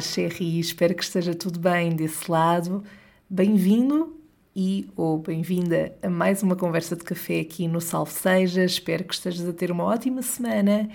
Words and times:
Olá, 0.00 0.06
Sherry, 0.06 0.58
espero 0.58 0.94
que 0.94 1.02
esteja 1.02 1.34
tudo 1.34 1.60
bem 1.60 1.94
desse 1.94 2.30
lado. 2.30 2.82
Bem-vindo 3.28 4.16
e 4.56 4.88
ou 4.96 5.18
bem-vinda 5.18 5.94
a 6.02 6.08
mais 6.08 6.42
uma 6.42 6.56
conversa 6.56 6.96
de 6.96 7.04
café 7.04 7.40
aqui 7.40 7.68
no 7.68 7.82
Salve 7.82 8.10
Seja. 8.10 8.64
Espero 8.64 9.04
que 9.04 9.12
estejas 9.12 9.46
a 9.46 9.52
ter 9.52 9.70
uma 9.70 9.84
ótima 9.84 10.22
semana. 10.22 10.88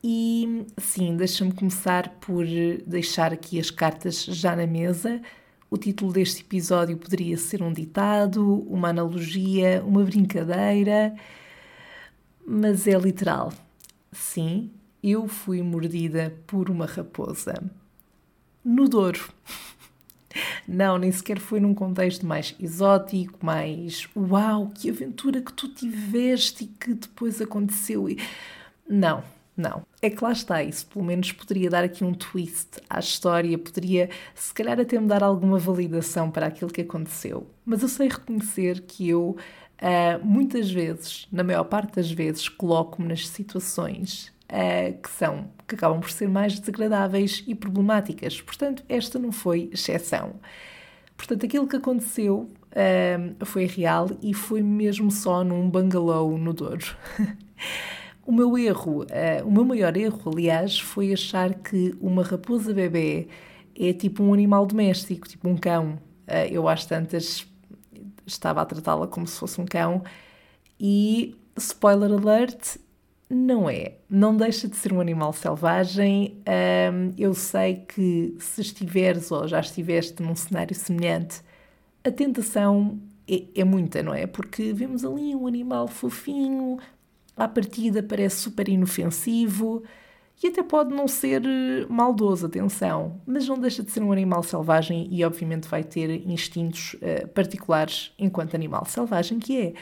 E 0.00 0.64
sim, 0.78 1.16
deixa-me 1.16 1.50
começar 1.50 2.08
por 2.20 2.46
deixar 2.86 3.32
aqui 3.32 3.58
as 3.58 3.68
cartas 3.68 4.24
já 4.24 4.54
na 4.54 4.64
mesa. 4.64 5.20
O 5.68 5.76
título 5.76 6.12
deste 6.12 6.42
episódio 6.42 6.96
poderia 6.96 7.36
ser 7.36 7.64
um 7.64 7.72
ditado, 7.72 8.62
uma 8.70 8.90
analogia, 8.90 9.82
uma 9.84 10.04
brincadeira, 10.04 11.16
mas 12.46 12.86
é 12.86 12.96
literal. 12.96 13.52
Sim, 14.12 14.70
eu 15.02 15.26
fui 15.26 15.60
mordida 15.62 16.32
por 16.46 16.70
uma 16.70 16.86
raposa 16.86 17.60
no 18.66 18.88
Douro. 18.88 19.32
Não, 20.66 20.98
nem 20.98 21.12
sequer 21.12 21.38
foi 21.38 21.60
num 21.60 21.72
contexto 21.72 22.26
mais 22.26 22.54
exótico, 22.60 23.38
mais 23.46 24.08
uau, 24.14 24.70
que 24.74 24.90
aventura 24.90 25.40
que 25.40 25.52
tu 25.52 25.68
tiveste 25.68 26.64
e 26.64 26.66
que 26.66 26.92
depois 26.92 27.40
aconteceu. 27.40 28.06
Não, 28.86 29.22
não. 29.56 29.86
É 30.02 30.10
que 30.10 30.22
lá 30.22 30.32
está, 30.32 30.62
isso 30.62 30.86
pelo 30.88 31.04
menos 31.04 31.32
poderia 31.32 31.70
dar 31.70 31.84
aqui 31.84 32.04
um 32.04 32.12
twist 32.12 32.80
à 32.90 32.98
história, 32.98 33.56
poderia 33.56 34.10
se 34.34 34.52
calhar 34.52 34.78
até 34.78 35.00
me 35.00 35.06
dar 35.06 35.22
alguma 35.22 35.58
validação 35.58 36.30
para 36.30 36.46
aquilo 36.46 36.70
que 36.70 36.82
aconteceu. 36.82 37.48
Mas 37.64 37.82
eu 37.82 37.88
sei 37.88 38.08
reconhecer 38.08 38.82
que 38.82 39.08
eu 39.08 39.36
uh, 39.80 40.24
muitas 40.26 40.70
vezes, 40.70 41.28
na 41.32 41.44
maior 41.44 41.64
parte 41.64 41.94
das 41.94 42.10
vezes, 42.10 42.48
coloco-me 42.48 43.08
nas 43.08 43.26
situações 43.28 44.34
uh, 44.50 45.00
que 45.00 45.10
são, 45.10 45.50
que 45.66 45.74
acabam 45.74 46.00
por 46.00 46.10
ser 46.10 46.28
mais 46.28 46.58
desagradáveis 46.58 47.44
e 47.46 47.54
problemáticas. 47.54 48.40
Portanto, 48.40 48.84
esta 48.88 49.18
não 49.18 49.32
foi 49.32 49.70
exceção. 49.72 50.34
Portanto, 51.16 51.46
aquilo 51.46 51.66
que 51.66 51.76
aconteceu 51.76 52.48
uh, 52.72 53.46
foi 53.46 53.66
real 53.66 54.10
e 54.22 54.34
foi 54.34 54.62
mesmo 54.62 55.10
só 55.10 55.42
num 55.42 55.68
bangalô 55.68 56.36
no 56.36 56.52
Douro. 56.52 56.96
o 58.24 58.32
meu 58.32 58.56
erro, 58.58 59.02
uh, 59.04 59.46
o 59.46 59.50
meu 59.50 59.64
maior 59.64 59.96
erro, 59.96 60.30
aliás, 60.30 60.78
foi 60.78 61.12
achar 61.12 61.54
que 61.54 61.96
uma 62.00 62.22
raposa 62.22 62.74
bebê 62.74 63.28
é 63.78 63.92
tipo 63.92 64.22
um 64.22 64.32
animal 64.32 64.66
doméstico, 64.66 65.28
tipo 65.28 65.48
um 65.48 65.56
cão. 65.56 65.98
Uh, 66.28 66.48
eu 66.50 66.68
às 66.68 66.84
tantas 66.84 67.46
estava 68.26 68.60
a 68.60 68.66
tratá-la 68.66 69.06
como 69.06 69.26
se 69.26 69.38
fosse 69.38 69.60
um 69.60 69.64
cão 69.64 70.02
e, 70.78 71.36
spoiler 71.56 72.12
alert, 72.12 72.76
não 73.28 73.68
é. 73.68 73.94
Não 74.08 74.36
deixa 74.36 74.68
de 74.68 74.76
ser 74.76 74.92
um 74.92 75.00
animal 75.00 75.32
selvagem. 75.32 76.42
Um, 76.46 77.12
eu 77.18 77.34
sei 77.34 77.76
que 77.76 78.34
se 78.38 78.60
estiveres 78.60 79.30
ou 79.30 79.46
já 79.48 79.60
estiveste 79.60 80.22
num 80.22 80.36
cenário 80.36 80.74
semelhante, 80.74 81.42
a 82.04 82.10
tentação 82.10 83.00
é, 83.28 83.44
é 83.54 83.64
muita, 83.64 84.02
não 84.02 84.14
é? 84.14 84.26
Porque 84.26 84.72
vemos 84.72 85.04
ali 85.04 85.34
um 85.34 85.46
animal 85.46 85.88
fofinho, 85.88 86.78
à 87.36 87.48
partida 87.48 88.02
parece 88.02 88.36
super 88.36 88.68
inofensivo 88.68 89.82
e 90.42 90.48
até 90.48 90.62
pode 90.62 90.94
não 90.94 91.08
ser 91.08 91.42
eh, 91.44 91.86
maldoso, 91.88 92.46
atenção, 92.46 93.20
mas 93.26 93.48
não 93.48 93.58
deixa 93.58 93.82
de 93.82 93.90
ser 93.90 94.02
um 94.02 94.12
animal 94.12 94.42
selvagem 94.42 95.08
e, 95.10 95.24
obviamente, 95.24 95.66
vai 95.68 95.82
ter 95.82 96.10
instintos 96.28 96.94
uh, 96.94 97.26
particulares 97.28 98.12
enquanto 98.18 98.54
animal 98.54 98.84
selvagem 98.84 99.38
que 99.38 99.74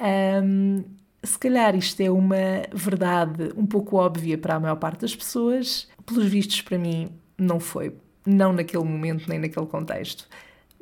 é. 0.00 0.42
Um, 0.42 0.84
se 1.22 1.38
calhar 1.38 1.76
isto 1.76 2.00
é 2.00 2.10
uma 2.10 2.62
verdade 2.72 3.52
um 3.56 3.66
pouco 3.66 3.96
óbvia 3.96 4.38
para 4.38 4.54
a 4.54 4.60
maior 4.60 4.76
parte 4.76 5.00
das 5.00 5.14
pessoas, 5.14 5.88
pelos 6.06 6.26
vistos 6.26 6.62
para 6.62 6.78
mim 6.78 7.08
não 7.36 7.60
foi, 7.60 7.94
não 8.26 8.52
naquele 8.52 8.84
momento 8.84 9.28
nem 9.28 9.38
naquele 9.38 9.66
contexto. 9.66 10.28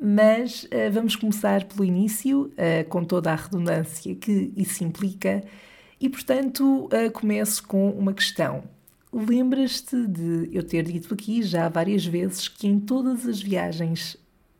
Mas 0.01 0.63
uh, 0.63 0.91
vamos 0.91 1.15
começar 1.15 1.65
pelo 1.65 1.83
início, 1.83 2.53
uh, 2.53 2.87
com 2.87 3.03
toda 3.03 3.31
a 3.31 3.35
redundância 3.35 4.15
que 4.15 4.53
isso 4.55 4.83
implica, 4.83 5.43
e 5.99 6.07
portanto 6.07 6.85
uh, 6.85 7.11
começo 7.11 7.67
com 7.67 7.89
uma 7.91 8.13
questão. 8.13 8.63
Lembras-te 9.11 10.07
de 10.07 10.49
eu 10.53 10.63
ter 10.63 10.83
dito 10.83 11.13
aqui 11.13 11.41
já 11.41 11.67
várias 11.67 12.05
vezes 12.05 12.47
que 12.47 12.67
em 12.67 12.79
todas 12.79 13.25
as 13.25 13.41
viagens 13.41 14.15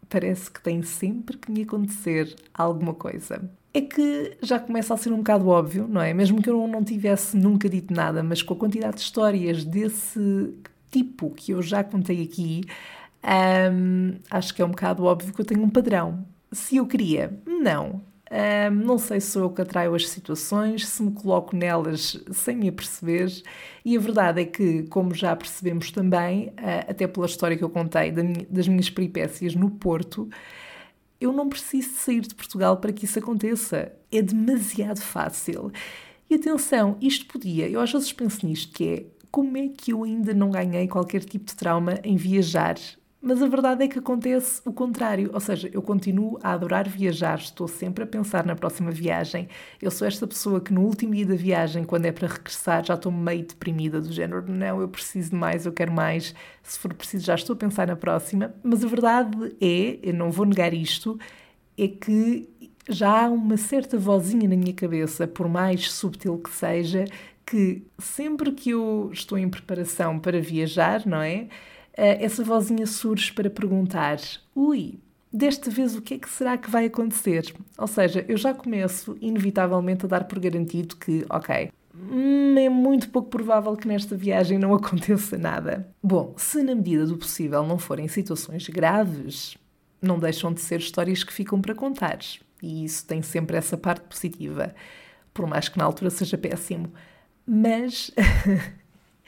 parece 0.10 0.52
que 0.52 0.62
tem 0.62 0.82
sempre 0.82 1.38
que 1.38 1.52
me 1.52 1.62
acontecer 1.62 2.36
alguma 2.54 2.94
coisa 2.94 3.50
é 3.74 3.82
que 3.82 4.38
já 4.42 4.60
começa 4.60 4.94
a 4.94 4.98
ser 4.98 5.12
um 5.12 5.18
bocado 5.18 5.48
óbvio, 5.48 5.88
não 5.88 6.02
é? 6.02 6.14
Mesmo 6.14 6.42
que 6.42 6.50
eu 6.50 6.68
não 6.68 6.84
tivesse 6.84 7.38
nunca 7.38 7.70
dito 7.70 7.94
nada, 7.94 8.24
mas 8.24 8.42
com 8.42 8.54
a 8.54 8.58
quantidade 8.58 8.96
de 8.96 9.02
histórias 9.02 9.64
desse 9.64 10.54
tipo 10.92 11.30
que 11.32 11.52
eu 11.52 11.62
já 11.62 11.84
contei 11.84 12.24
aqui, 12.24 12.64
hum, 13.72 14.16
acho 14.30 14.54
que 14.54 14.62
é 14.62 14.66
um 14.66 14.70
bocado 14.72 15.04
óbvio 15.06 15.34
que 15.34 15.42
eu 15.42 15.46
tenho 15.46 15.64
um 15.64 15.70
padrão. 15.70 16.26
Se 16.52 16.78
eu 16.78 16.88
queria, 16.88 17.40
não. 17.46 18.02
Hum, 18.32 18.72
não 18.72 18.98
sei 18.98 19.20
se 19.20 19.32
sou 19.32 19.44
eu 19.44 19.50
que 19.52 19.62
atraio 19.62 19.94
as 19.96 20.10
situações, 20.10 20.88
se 20.88 21.02
me 21.04 21.12
coloco 21.12 21.56
nelas 21.56 22.20
sem 22.32 22.56
me 22.56 22.70
aperceber, 22.70 23.32
e 23.86 23.98
a 23.98 24.00
verdade 24.00 24.42
é 24.42 24.46
que, 24.46 24.84
como 24.84 25.14
já 25.14 25.36
percebemos 25.36 25.92
também, 25.92 26.54
ah, 26.58 26.86
até 26.90 27.08
pela 27.08 27.26
história 27.26 27.58
que 27.58 27.64
eu 27.64 27.70
contei 27.70 28.12
das 28.50 28.68
minhas 28.68 28.90
peripécias 28.90 29.56
no 29.56 29.70
Porto, 29.72 30.30
eu 31.20 31.34
não 31.34 31.50
preciso 31.50 31.90
sair 31.96 32.22
de 32.22 32.34
Portugal 32.36 32.78
para 32.78 32.94
que 32.94 33.06
isso 33.06 33.20
aconteça. 33.20 33.92
É 34.12 34.22
demasiado 34.22 35.02
fácil. 35.02 35.72
E 36.30 36.36
atenção, 36.36 36.98
isto 37.02 37.26
podia, 37.26 37.68
eu 37.68 37.82
às 37.82 37.92
vezes 37.92 38.14
penso 38.14 38.46
nisto, 38.46 38.72
que 38.72 38.88
é 38.88 39.06
como 39.32 39.58
é 39.58 39.68
que 39.68 39.92
eu 39.92 40.04
ainda 40.04 40.34
não 40.34 40.50
ganhei 40.52 40.88
qualquer 40.88 41.24
tipo 41.24 41.46
de 41.46 41.56
trauma 41.56 42.00
em 42.04 42.16
viajar 42.16 42.76
mas 43.22 43.42
a 43.42 43.48
verdade 43.48 43.84
é 43.84 43.88
que 43.88 44.00
acontece 44.00 44.62
o 44.66 44.72
contrário, 44.72 45.30
ou 45.34 45.40
seja, 45.42 45.70
eu 45.74 45.82
continuo 45.82 46.40
a 46.42 46.54
adorar 46.54 46.88
viajar, 46.88 47.38
estou 47.38 47.68
sempre 47.68 48.04
a 48.04 48.08
pensar 48.08 48.46
na 48.46 48.56
próxima 48.56 48.92
viagem. 48.92 49.50
Eu 49.82 49.92
sou 49.92 50.08
esta 50.08 50.26
pessoa 50.26 50.62
que 50.62 50.74
no 50.74 50.82
último 50.82 51.14
dia 51.14 51.26
da 51.26 51.36
viagem, 51.36 51.84
quando 51.84 52.06
é 52.06 52.12
para 52.14 52.28
regressar, 52.30 52.86
já 52.86 52.94
estou 52.94 53.12
meio 53.12 53.46
deprimida, 53.46 54.00
do 54.00 54.12
género, 54.12 54.50
não, 54.50 54.80
eu 54.80 54.88
preciso 54.88 55.32
de 55.32 55.36
mais, 55.36 55.66
eu 55.66 55.74
quero 55.74 55.92
mais, 55.92 56.34
se 56.64 56.80
for 56.80 56.94
preciso 56.94 57.26
já 57.26 57.36
estou 57.36 57.54
a 57.56 57.58
pensar 57.58 57.88
na 57.88 57.96
próxima. 57.96 58.56
Mas 58.64 58.84
a 58.86 58.88
verdade 58.88 59.56
é, 59.60 60.00
eu 60.02 60.14
não 60.14 60.32
vou 60.32 60.46
negar 60.46 60.74
isto, 60.74 61.20
é 61.78 61.88
que 61.90 62.48
já 62.90 63.26
há 63.26 63.30
uma 63.30 63.58
certa 63.58 63.98
vozinha 63.98 64.48
na 64.48 64.56
minha 64.56 64.74
cabeça, 64.74 65.28
por 65.28 65.48
mais 65.50 65.92
subtil 65.92 66.38
que 66.38 66.50
seja, 66.50 67.06
que 67.46 67.84
sempre 67.98 68.52
que 68.52 68.70
eu 68.72 69.10
estou 69.12 69.38
em 69.38 69.50
preparação 69.50 70.20
para 70.20 70.40
viajar, 70.42 71.06
não 71.06 71.22
é? 71.22 71.48
Eh, 72.00 72.24
essa 72.24 72.46
vozinha 72.46 72.88
surge 72.88 73.34
para 73.34 73.50
perguntar: 73.50 74.18
ui, 74.56 75.00
desta 75.32 75.70
vez 75.70 75.98
o 75.98 76.02
que 76.02 76.14
é 76.14 76.18
que 76.18 76.30
será 76.30 76.58
que 76.58 76.72
vai 76.72 76.86
acontecer? 76.86 77.54
Ou 77.78 77.88
seja, 77.88 78.24
eu 78.26 78.38
já 78.38 78.54
começo 78.54 79.18
inevitavelmente 79.20 80.06
a 80.06 80.08
dar 80.08 80.24
por 80.24 80.40
garantido 80.40 80.96
que, 80.96 81.26
ok, 81.30 81.70
hum, 81.94 82.58
é 82.58 82.70
muito 82.70 83.10
pouco 83.10 83.30
provável 83.30 83.76
que 83.76 83.86
nesta 83.86 84.16
viagem 84.16 84.58
não 84.58 84.74
aconteça 84.76 85.38
nada. 85.38 85.94
Bom, 86.02 86.34
se 86.38 86.64
na 86.64 86.74
medida 86.74 87.06
do 87.06 87.18
possível 87.18 87.64
não 87.64 87.78
forem 87.78 88.08
situações 88.08 88.66
graves, 88.70 89.58
não 90.02 90.18
deixam 90.18 90.54
de 90.54 90.62
ser 90.62 90.80
histórias 90.80 91.26
que 91.26 91.34
ficam 91.34 91.60
para 91.62 91.76
contar. 91.76 92.20
E 92.64 92.86
isso 92.86 93.06
tem 93.06 93.22
sempre 93.22 93.58
essa 93.58 93.76
parte 93.76 94.04
positiva, 94.08 94.74
por 95.34 95.46
mais 95.46 95.68
que 95.68 95.78
na 95.78 95.84
altura 95.84 96.10
seja 96.10 96.38
péssimo. 96.38 96.94
Mas 97.46 98.10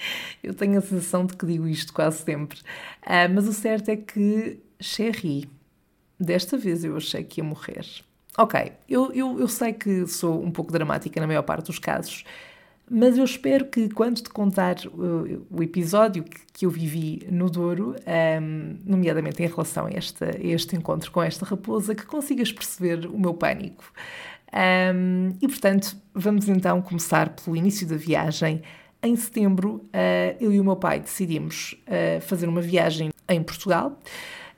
Eu 0.44 0.54
tenho 0.54 0.78
a 0.78 0.82
sensação 0.82 1.26
de 1.26 1.36
que 1.36 1.46
digo 1.46 1.68
isto 1.68 1.94
quase 1.94 2.24
sempre. 2.24 2.60
Uh, 3.04 3.30
mas 3.34 3.48
o 3.48 3.54
certo 3.54 3.90
é 3.90 3.96
que, 3.96 4.60
Sherry, 4.80 5.50
desta 6.20 6.58
vez 6.58 6.84
eu 6.84 6.96
achei 6.96 7.24
que 7.24 7.42
ia 7.42 7.44
morrer. 7.44 7.86
Ok, 8.38 8.72
eu, 8.88 9.12
eu, 9.14 9.40
eu 9.40 9.48
sei 9.48 9.74
que 9.74 10.08
sou 10.08 10.42
um 10.42 10.52
pouco 10.52 10.72
dramática 10.72 11.20
na 11.20 11.28
maior 11.28 11.42
parte 11.42 11.66
dos 11.66 11.80
casos, 11.80 12.24
mas 12.90 13.18
eu 13.18 13.24
espero 13.24 13.66
que 13.66 13.90
quando 13.90 14.22
te 14.22 14.30
contar 14.30 14.76
o, 14.86 15.46
o 15.50 15.64
episódio 15.64 16.24
que, 16.24 16.40
que, 16.54 16.66
eu 16.66 16.70
vivi 16.70 17.26
no 17.30 17.50
Douro, 17.50 17.96
um, 18.42 18.78
nomeadamente 18.86 19.42
em 19.42 19.48
relação 19.48 19.86
a, 19.86 19.92
esta, 19.92 20.26
a 20.26 20.44
este 20.44 20.76
encontro 20.76 21.12
com 21.12 21.22
esta 21.22 21.46
raposa, 21.46 21.96
que 21.96 22.06
consigas 22.06 22.52
perceber 22.52 23.06
o 23.06 23.18
meu 23.18 23.34
pânico. 23.34 23.84
Um, 24.54 25.34
e 25.42 25.48
portanto, 25.48 25.96
vamos 26.14 26.50
então 26.50 26.82
começar 26.82 27.30
pelo 27.30 27.56
início 27.56 27.88
da 27.88 27.96
viagem 27.96 28.62
em 29.04 29.16
setembro, 29.16 29.76
uh, 29.88 30.38
eu 30.40 30.54
e 30.54 30.60
o 30.60 30.64
meu 30.64 30.76
pai 30.76 31.00
decidimos 31.00 31.76
uh, 31.88 32.22
fazer 32.22 32.48
uma 32.48 32.62
viagem 32.62 33.12
em 33.28 33.42
Portugal. 33.42 33.98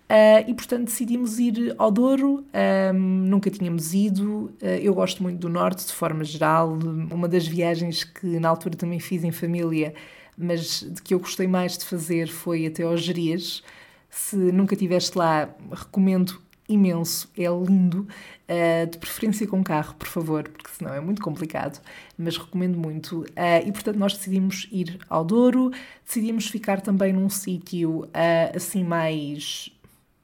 Uh, 0.04 0.44
e 0.48 0.54
portanto 0.54 0.86
decidimos 0.86 1.40
ir 1.40 1.74
ao 1.78 1.90
Douro, 1.90 2.46
um, 2.94 2.94
nunca 2.94 3.50
tínhamos 3.50 3.94
ido. 3.94 4.54
Uh, 4.62 4.66
eu 4.82 4.94
gosto 4.94 5.24
muito 5.24 5.40
do 5.40 5.50
Norte, 5.50 5.86
de 5.86 5.94
forma 5.94 6.24
geral. 6.24 6.78
Uma 7.12 7.28
das 7.28 7.48
viagens 7.48 8.04
que 8.04 8.40
na 8.40 8.50
altura 8.50 8.76
também 8.76 9.00
fiz 9.00 9.24
em 9.24 9.32
família, 9.32 9.94
mas 10.38 10.82
de 10.82 11.02
que 11.02 11.14
eu 11.14 11.20
gostei 11.20 11.48
mais 11.48 11.78
de 11.78 11.86
fazer 11.86 12.28
foi 12.28 12.66
até 12.66 12.84
aos 12.84 13.02
Gerias. 13.02 13.64
Se 14.10 14.36
nunca 14.36 14.76
estiveste 14.76 15.18
lá, 15.18 15.50
recomendo 15.72 16.40
imenso, 16.68 17.30
é 17.38 17.48
lindo. 17.48 18.08
Uh, 18.54 18.86
de 18.86 19.00
preferência 19.00 19.48
com 19.48 19.64
carro, 19.64 19.96
por 19.96 20.08
favor, 20.08 20.44
porque 20.44 20.70
senão 20.78 20.94
é 20.94 21.00
muito 21.00 21.24
complicado, 21.24 21.82
mas 22.16 22.38
recomendo 22.38 22.78
muito. 22.78 23.22
Uh, 23.22 23.66
e 23.66 23.72
portanto, 23.72 23.98
nós 23.98 24.14
decidimos 24.14 24.68
ir 24.72 25.00
ao 25.10 25.26
Douro, 25.26 25.72
decidimos 26.06 26.48
ficar 26.48 26.80
também 26.80 27.14
num 27.14 27.30
sítio 27.30 28.02
uh, 28.02 28.56
assim 28.56 28.84
mais 28.84 29.72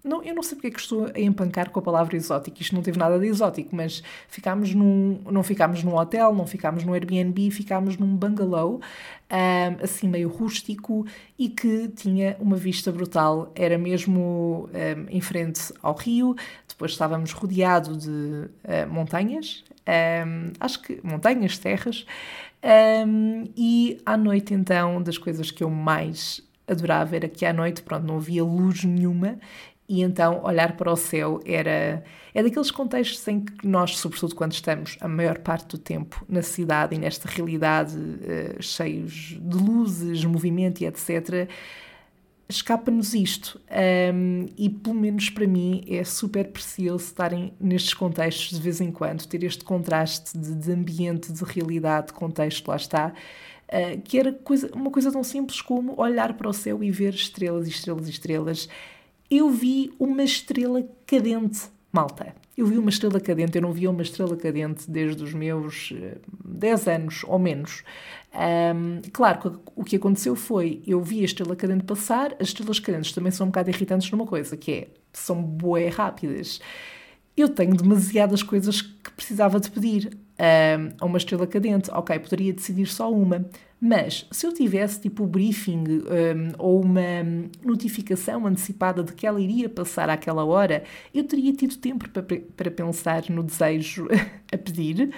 não, 0.02 0.24
eu 0.24 0.34
não 0.34 0.42
sei 0.42 0.56
porque 0.56 0.68
é 0.68 0.72
que 0.72 0.80
estou 0.80 1.12
a 1.14 1.20
empancar 1.20 1.70
com 1.72 1.80
a 1.80 1.84
palavra 1.84 2.16
exótico. 2.16 2.62
Isto 2.62 2.74
não 2.74 2.82
teve 2.82 2.98
nada 2.98 3.20
de 3.20 3.28
exótico, 3.28 3.76
mas 3.76 4.02
ficámos 4.30 4.74
num, 4.74 5.20
não 5.30 5.44
ficámos 5.44 5.84
num 5.84 5.94
hotel, 5.96 6.34
não 6.34 6.48
ficámos 6.48 6.86
num 6.86 6.94
Airbnb, 6.94 7.52
ficámos 7.52 7.98
num 7.98 8.16
bungalow, 8.16 8.80
assim 9.84 10.08
meio 10.08 10.30
rústico 10.30 11.06
e 11.38 11.50
que 11.50 11.90
tinha 11.90 12.38
uma 12.40 12.56
vista 12.56 12.94
brutal. 12.94 13.52
Era 13.54 13.78
mesmo 13.78 14.70
em 15.10 15.20
frente 15.20 15.74
ao 15.82 15.94
rio, 15.94 16.34
depois 16.80 16.94
estávamos 16.94 17.34
rodeados 17.34 18.06
de 18.06 18.10
uh, 18.10 18.88
montanhas, 18.90 19.66
um, 20.26 20.54
acho 20.62 20.82
que 20.82 21.02
montanhas, 21.04 21.58
terras, 21.58 22.06
e 23.58 24.02
à 24.06 24.16
noite 24.16 24.54
então, 24.54 25.02
das 25.02 25.18
coisas 25.18 25.52
que 25.52 25.62
eu 25.62 25.70
mais 25.70 26.42
adorava 26.66 27.18
era 27.18 27.28
que 27.28 27.46
à 27.46 27.52
noite, 27.52 27.82
pronto, 27.82 28.06
não 28.06 28.16
havia 28.16 28.44
luz 28.46 28.86
nenhuma 28.86 29.38
e 29.90 30.02
então 30.02 30.42
olhar 30.44 30.78
para 30.78 30.92
o 30.92 30.96
céu 30.96 31.42
era 31.46 32.04
é 32.34 32.44
daqueles 32.44 32.70
contextos 32.70 33.28
em 33.28 33.42
que 33.42 33.68
nós, 33.68 33.98
sobretudo 33.98 34.36
quando 34.36 34.54
estamos 34.54 34.98
a 35.02 35.08
maior 35.08 35.40
parte 35.40 35.68
do 35.68 35.78
tempo 35.78 36.24
na 36.30 36.42
cidade 36.42 36.96
e 36.96 37.00
nesta 37.00 37.28
realidade 37.28 37.98
uh, 37.98 38.62
cheios 38.62 39.38
de 39.42 39.58
luzes, 39.58 40.24
movimento 40.24 40.82
e 40.82 40.86
etc., 40.86 41.50
escapa-nos 42.50 43.14
isto. 43.14 43.62
Um, 44.14 44.48
e 44.58 44.70
pelo 44.70 44.96
menos 44.96 45.30
para 45.30 45.48
mim 45.48 45.84
é 45.88 46.04
super 46.04 46.48
precioso 46.52 47.06
estarem 47.06 47.54
nestes 47.60 47.94
contextos 47.94 48.58
de 48.58 48.64
vez 48.64 48.82
em 48.82 48.92
quando, 48.92 49.26
ter 49.28 49.44
este 49.44 49.64
contraste 49.64 50.38
de, 50.38 50.56
de 50.56 50.72
ambiente, 50.72 51.32
de 51.32 51.44
realidade, 51.44 52.08
de 52.08 52.14
contexto, 52.14 52.68
lá 52.68 52.76
está. 52.76 53.14
Uh, 53.68 54.02
que 54.02 54.18
era 54.18 54.34
coisa, 54.34 54.70
uma 54.74 54.90
coisa 54.90 55.12
tão 55.12 55.24
simples 55.24 55.62
como 55.62 55.94
olhar 56.02 56.34
para 56.34 56.50
o 56.50 56.54
céu 56.54 56.84
e 56.84 56.90
ver 56.90 57.14
estrelas 57.14 57.68
estrelas 57.68 58.08
e 58.08 58.12
estrelas 58.12 58.68
eu 59.30 59.50
vi 59.50 59.94
uma 60.00 60.24
estrela 60.24 60.84
cadente, 61.06 61.62
malta. 61.92 62.36
Eu 62.58 62.66
vi 62.68 62.78
uma 62.78 62.90
estrela 62.90 63.20
cadente, 63.20 63.58
eu 63.58 63.62
não 63.62 63.72
via 63.72 63.90
uma 63.90 64.02
estrela 64.02 64.36
cadente 64.36 64.90
desde 64.90 65.24
os 65.24 65.34
meus 65.34 65.94
10 66.46 66.88
eh, 66.88 66.96
anos 66.96 67.24
ou 67.26 67.40
menos. 67.40 67.84
Um, 68.32 69.02
claro 69.12 69.60
o 69.76 69.84
que 69.84 69.96
aconteceu 69.96 70.36
foi, 70.36 70.84
eu 70.86 71.02
vi 71.02 71.22
a 71.22 71.26
estrela 71.26 71.56
cadente 71.56 71.84
passar, 71.84 72.36
as 72.40 72.50
estrelas 72.50 72.80
cadentes 72.80 73.12
também 73.12 73.32
são 73.32 73.48
um 73.48 73.50
bocado 73.50 73.70
irritantes 73.70 74.12
numa 74.12 74.26
coisa, 74.26 74.56
que 74.56 74.72
é, 74.72 74.88
são 75.12 75.42
boé 75.42 75.88
rápidas. 75.88 76.62
Eu 77.36 77.50
tenho 77.50 77.76
demasiadas 77.76 78.44
coisas 78.44 78.82
que 78.82 79.12
precisava 79.12 79.60
de 79.60 79.72
pedir 79.72 80.18
a 81.00 81.06
uma 81.06 81.18
estrela 81.18 81.46
cadente. 81.46 81.90
Ok, 81.92 82.18
poderia 82.20 82.54
decidir 82.54 82.88
só 82.88 83.12
uma. 83.12 83.46
Mas 83.82 84.28
se 84.32 84.46
eu 84.46 84.54
tivesse 84.54 85.00
tipo 85.00 85.24
o 85.24 85.28
briefing 85.28 85.84
um, 85.88 86.52
ou 86.58 86.82
uma 86.82 87.24
notificação 87.64 88.46
antecipada 88.46 89.04
de 89.04 89.14
que 89.14 89.26
ela 89.26 89.40
iria 89.40 89.70
passar 89.70 90.10
àquela 90.10 90.44
hora, 90.44 90.84
eu 91.14 91.24
teria 91.24 91.54
tido 91.54 91.78
tempo 91.78 92.10
para, 92.10 92.24
para 92.24 92.72
pensar 92.72 93.24
no 93.30 93.42
desejo 93.42 94.08
a 94.52 94.58
pedir. 94.58 95.14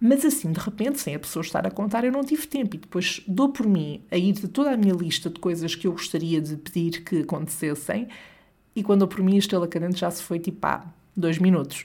Mas 0.00 0.24
assim, 0.24 0.52
de 0.52 0.60
repente, 0.60 1.00
sem 1.00 1.14
a 1.14 1.18
pessoa 1.18 1.42
estar 1.42 1.66
a 1.66 1.70
contar, 1.70 2.04
eu 2.04 2.12
não 2.12 2.22
tive 2.24 2.46
tempo. 2.46 2.76
E 2.76 2.78
depois 2.78 3.22
dou 3.26 3.50
por 3.50 3.66
mim 3.66 4.02
a 4.10 4.16
ir 4.16 4.32
de 4.32 4.48
toda 4.48 4.70
a 4.70 4.76
minha 4.76 4.94
lista 4.94 5.28
de 5.28 5.38
coisas 5.38 5.74
que 5.74 5.86
eu 5.86 5.92
gostaria 5.92 6.40
de 6.40 6.56
pedir 6.56 7.02
que 7.02 7.20
acontecessem. 7.20 8.08
E 8.74 8.82
quando 8.82 9.00
dou 9.00 9.08
por 9.08 9.22
mim, 9.22 9.36
a 9.36 9.38
estrela 9.38 9.66
cadente 9.66 10.00
já 10.00 10.10
se 10.10 10.22
foi 10.22 10.38
tipo, 10.38 10.66
ah, 10.66 10.86
dois 11.16 11.38
minutos. 11.38 11.84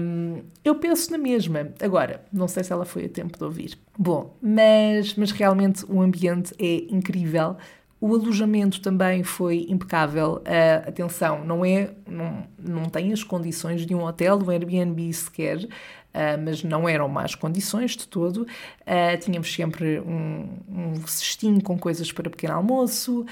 Um, 0.00 0.42
eu 0.64 0.74
penso 0.76 1.10
na 1.12 1.18
mesma. 1.18 1.72
Agora, 1.80 2.24
não 2.32 2.48
sei 2.48 2.64
se 2.64 2.72
ela 2.72 2.84
foi 2.84 3.04
a 3.04 3.08
tempo 3.08 3.36
de 3.36 3.44
ouvir. 3.44 3.78
Bom, 3.98 4.36
mas, 4.40 5.14
mas 5.14 5.30
realmente 5.30 5.84
o 5.88 6.00
ambiente 6.00 6.54
é 6.58 6.86
incrível. 6.92 7.56
O 8.00 8.14
alojamento 8.14 8.80
também 8.80 9.22
foi 9.22 9.66
impecável. 9.68 10.36
Uh, 10.36 10.88
atenção, 10.88 11.44
não 11.44 11.62
é, 11.62 11.90
não, 12.08 12.44
não 12.58 12.84
tem 12.84 13.12
as 13.12 13.22
condições 13.22 13.84
de 13.84 13.94
um 13.94 14.02
hotel, 14.02 14.38
de 14.38 14.44
um 14.44 14.50
Airbnb 14.50 15.12
sequer, 15.12 15.68
Uh, 16.10 16.34
mas 16.44 16.64
não 16.64 16.88
eram 16.88 17.08
más 17.08 17.36
condições 17.36 17.92
de 17.92 18.08
todo. 18.08 18.38
Uh, 18.38 19.16
tínhamos 19.20 19.52
sempre 19.52 20.00
um, 20.00 20.58
um, 20.68 21.06
cestinho 21.06 21.62
com 21.62 21.78
coisas 21.78 22.10
para 22.10 22.28
pequeno 22.28 22.54
almoço. 22.54 23.24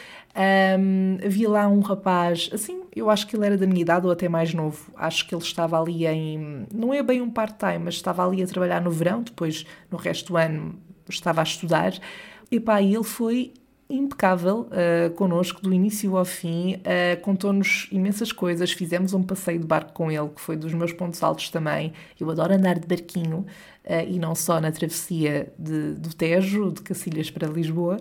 Um, 0.78 1.18
havia 1.24 1.50
lá 1.50 1.66
um 1.66 1.80
rapaz, 1.80 2.48
assim, 2.52 2.84
eu 2.94 3.10
acho 3.10 3.26
que 3.26 3.34
ele 3.34 3.46
era 3.46 3.58
da 3.58 3.66
minha 3.66 3.80
idade 3.80 4.06
ou 4.06 4.12
até 4.12 4.28
mais 4.28 4.54
novo. 4.54 4.92
Acho 4.94 5.26
que 5.26 5.34
ele 5.34 5.42
estava 5.42 5.80
ali 5.80 6.06
em. 6.06 6.66
Não 6.72 6.94
é 6.94 7.02
bem 7.02 7.20
um 7.20 7.28
part-time, 7.28 7.80
mas 7.80 7.94
estava 7.94 8.24
ali 8.24 8.44
a 8.44 8.46
trabalhar 8.46 8.80
no 8.80 8.92
verão, 8.92 9.22
depois 9.24 9.66
no 9.90 9.98
resto 9.98 10.28
do 10.28 10.36
ano 10.36 10.78
estava 11.08 11.40
a 11.40 11.44
estudar. 11.44 11.94
E 12.48 12.60
pá, 12.60 12.80
ele 12.80 13.02
foi 13.02 13.54
impecável 13.90 14.68
uh, 14.68 15.10
connosco, 15.14 15.62
do 15.62 15.72
início 15.72 16.16
ao 16.16 16.24
fim, 16.24 16.74
uh, 16.74 17.20
contou-nos 17.22 17.88
imensas 17.90 18.32
coisas. 18.32 18.70
Fizemos 18.70 19.14
um 19.14 19.22
passeio 19.22 19.58
de 19.58 19.66
barco 19.66 19.92
com 19.92 20.10
ele, 20.10 20.28
que 20.28 20.40
foi 20.40 20.56
dos 20.56 20.74
meus 20.74 20.92
pontos 20.92 21.22
altos 21.22 21.48
também. 21.48 21.92
Eu 22.20 22.30
adoro 22.30 22.52
andar 22.54 22.78
de 22.78 22.86
barquinho, 22.86 23.46
uh, 23.84 24.06
e 24.06 24.18
não 24.18 24.34
só 24.34 24.60
na 24.60 24.70
travessia 24.70 25.50
de, 25.58 25.94
do 25.94 26.14
Tejo, 26.14 26.70
de 26.70 26.82
Cacilhas 26.82 27.30
para 27.30 27.48
Lisboa, 27.48 27.98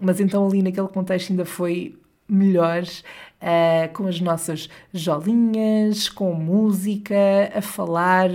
mas 0.00 0.20
então 0.20 0.46
ali 0.46 0.62
naquele 0.62 0.88
contexto 0.88 1.30
ainda 1.30 1.44
foi 1.44 1.98
melhor 2.28 2.82
uh, 2.82 3.92
com 3.92 4.06
as 4.06 4.20
nossas 4.20 4.68
jolinhas, 4.92 6.08
com 6.08 6.34
música, 6.34 7.14
a 7.54 7.62
falar, 7.62 8.30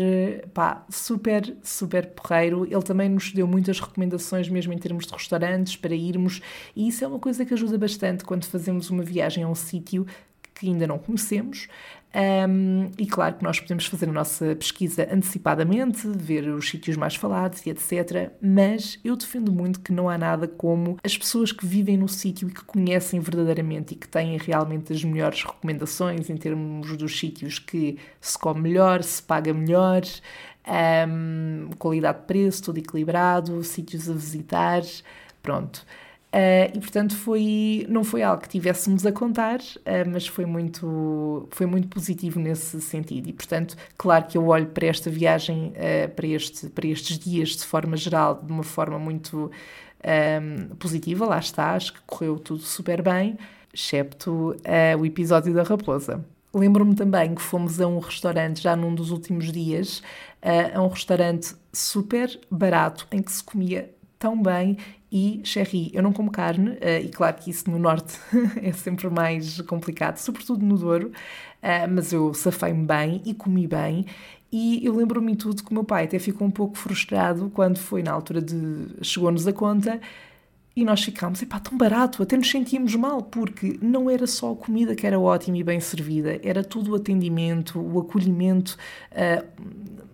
pá, 0.54 0.86
super, 0.90 1.56
super 1.64 2.08
porreiro. 2.08 2.66
Ele 2.66 2.82
também 2.82 3.10
nos 3.10 3.32
deu 3.32 3.48
muitas 3.48 3.80
recomendações, 3.80 4.50
mesmo 4.50 4.74
em 4.74 4.78
termos 4.78 5.06
de 5.06 5.14
restaurantes, 5.14 5.76
para 5.76 5.96
irmos, 5.96 6.42
e 6.76 6.88
isso 6.88 7.04
é 7.04 7.08
uma 7.08 7.20
coisa 7.20 7.46
que 7.46 7.54
ajuda 7.54 7.78
bastante 7.78 8.24
quando 8.24 8.46
fazemos 8.46 8.90
uma 8.90 9.04
viagem 9.04 9.44
a 9.44 9.48
um 9.48 9.56
sítio 9.56 10.06
que 10.54 10.68
ainda 10.68 10.88
não 10.88 10.98
conhecemos. 10.98 11.68
Um, 12.16 12.92
e 12.98 13.08
claro 13.08 13.36
que 13.36 13.44
nós 13.44 13.60
podemos 13.60 13.88
fazer 13.88 14.08
a 14.08 14.12
nossa 14.12 14.56
pesquisa 14.56 15.08
antecipadamente, 15.12 16.08
ver 16.08 16.48
os 16.48 16.70
sítios 16.70 16.96
mais 16.96 17.16
falados 17.16 17.66
e 17.66 17.72
etc. 17.72 18.32
Mas 18.40 19.00
eu 19.04 19.16
defendo 19.16 19.52
muito 19.52 19.80
que 19.80 19.92
não 19.92 20.08
há 20.08 20.18
nada 20.18 20.48
como 20.48 20.98
as 21.04 21.18
pessoas 21.18 21.52
que 21.52 21.66
vivem 21.66 21.98
no 21.98 22.08
sítio 22.08 22.48
e 22.48 22.52
que 22.52 22.64
conhecem 22.64 23.20
verdadeiramente 23.20 23.94
e 23.94 23.98
que 23.98 24.08
têm 24.08 24.38
realmente 24.38 24.94
as 24.94 25.04
melhores 25.04 25.44
recomendações 25.44 26.30
em 26.30 26.38
termos 26.38 26.96
dos 26.96 27.18
sítios 27.18 27.58
que 27.58 27.98
se 28.22 28.38
come 28.38 28.62
melhor, 28.62 29.02
se 29.02 29.22
paga 29.24 29.52
melhor, 29.52 30.04
um, 31.08 31.70
qualidade-preço, 31.80 32.64
tudo 32.64 32.78
equilibrado, 32.78 33.64
sítios 33.64 34.08
a 34.08 34.14
visitar. 34.14 34.84
Pronto. 35.42 35.84
Uh, 36.34 36.76
e 36.76 36.80
portanto 36.80 37.16
foi 37.16 37.86
não 37.88 38.04
foi 38.04 38.24
algo 38.24 38.42
que 38.42 38.50
tivéssemos 38.50 39.06
a 39.06 39.12
contar, 39.12 39.60
uh, 39.60 40.10
mas 40.12 40.26
foi 40.26 40.48
muito 40.48 41.48
foi 41.52 41.68
muito 41.68 41.88
positivo 41.88 42.40
nesse 42.40 42.82
sentido. 42.82 43.30
E 43.30 43.34
portanto, 43.34 43.78
claro 43.96 44.26
que 44.26 44.36
eu 44.36 44.48
olho 44.48 44.66
para 44.66 44.88
esta 44.88 45.12
viagem, 45.12 45.74
uh, 45.78 46.10
para 46.10 46.26
este 46.26 46.70
para 46.70 46.88
estes 46.88 47.20
dias 47.20 47.50
de 47.50 47.64
forma 47.64 47.96
geral, 47.96 48.42
de 48.44 48.52
uma 48.52 48.64
forma 48.64 48.98
muito 48.98 49.52
um, 50.04 50.76
positiva. 50.78 51.24
Lá 51.24 51.38
está, 51.38 51.76
acho 51.76 51.94
que 51.94 52.00
correu 52.08 52.40
tudo 52.40 52.64
super 52.64 53.04
bem, 53.04 53.38
excepto 53.72 54.56
o 55.00 55.06
episódio 55.06 55.54
da 55.54 55.62
raposa. 55.62 56.26
Lembro-me 56.52 56.96
também 56.96 57.36
que 57.36 57.42
fomos 57.44 57.80
a 57.80 57.88
um 57.88 58.00
restaurante 58.00 58.62
já 58.62 58.76
num 58.76 58.94
dos 58.94 59.12
últimos 59.12 59.52
dias, 59.52 60.02
a 60.74 60.82
um 60.82 60.88
restaurante 60.88 61.56
super 61.72 62.40
barato 62.50 63.08
em 63.12 63.22
que 63.22 63.32
se 63.32 63.44
comia 63.44 63.94
tão 64.20 64.42
bem 64.42 64.78
e 65.14 65.42
cherry. 65.44 65.92
Eu 65.94 66.02
não 66.02 66.12
como 66.12 66.32
carne, 66.32 66.72
uh, 66.72 67.06
e 67.06 67.08
claro 67.10 67.38
que 67.38 67.52
isso 67.52 67.70
no 67.70 67.78
norte 67.78 68.18
é 68.60 68.74
sempre 68.74 69.08
mais 69.12 69.62
complicado, 69.62 70.18
sobretudo 70.18 70.66
no 70.66 70.76
Douro, 70.76 71.10
uh, 71.10 71.88
mas 71.94 72.12
eu 72.12 72.34
safei-me 72.34 72.84
bem 72.84 73.22
e 73.24 73.32
comi 73.32 73.68
bem. 73.68 74.08
E 74.52 74.84
eu 74.84 74.96
lembro-me 74.96 75.36
tudo 75.36 75.64
que 75.64 75.70
o 75.70 75.74
meu 75.74 75.84
pai 75.84 76.06
até 76.06 76.18
ficou 76.18 76.48
um 76.48 76.52
pouco 76.52 76.76
frustrado 76.76 77.52
quando 77.54 77.78
foi 77.78 78.02
na 78.02 78.12
altura 78.12 78.42
de. 78.42 78.88
chegou-nos 79.04 79.46
a 79.48 79.54
conta 79.54 80.02
e 80.76 80.84
nós 80.84 81.04
ficámos, 81.04 81.40
epá, 81.44 81.60
tão 81.60 81.78
barato, 81.78 82.24
até 82.24 82.36
nos 82.36 82.50
sentíamos 82.50 82.96
mal, 82.96 83.22
porque 83.22 83.78
não 83.80 84.10
era 84.10 84.26
só 84.26 84.54
a 84.54 84.56
comida 84.56 84.96
que 84.96 85.06
era 85.06 85.20
ótima 85.20 85.58
e 85.58 85.64
bem 85.64 85.80
servida, 85.80 86.40
era 86.44 86.64
todo 86.64 86.92
o 86.92 86.96
atendimento, 86.96 87.80
o 87.80 88.00
acolhimento 88.00 88.76
uh, 89.12 89.46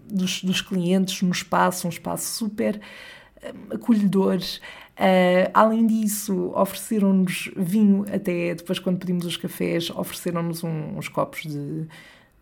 dos, 0.06 0.44
dos 0.44 0.62
clientes 0.62 1.22
no 1.22 1.32
espaço, 1.32 1.88
um 1.88 1.90
espaço 1.90 2.34
super 2.34 2.82
acolhedores. 3.72 4.62
Uh, 5.00 5.50
além 5.54 5.88
disso, 5.88 6.52
ofereceram-nos 6.54 7.50
vinho, 7.56 8.04
até 8.14 8.54
depois, 8.54 8.80
quando 8.80 8.98
pedimos 9.00 9.26
os 9.26 9.38
cafés, 9.38 9.90
ofereceram-nos 9.90 10.62
um, 10.62 10.98
uns 10.98 11.08
copos 11.08 11.44
de, 11.44 11.88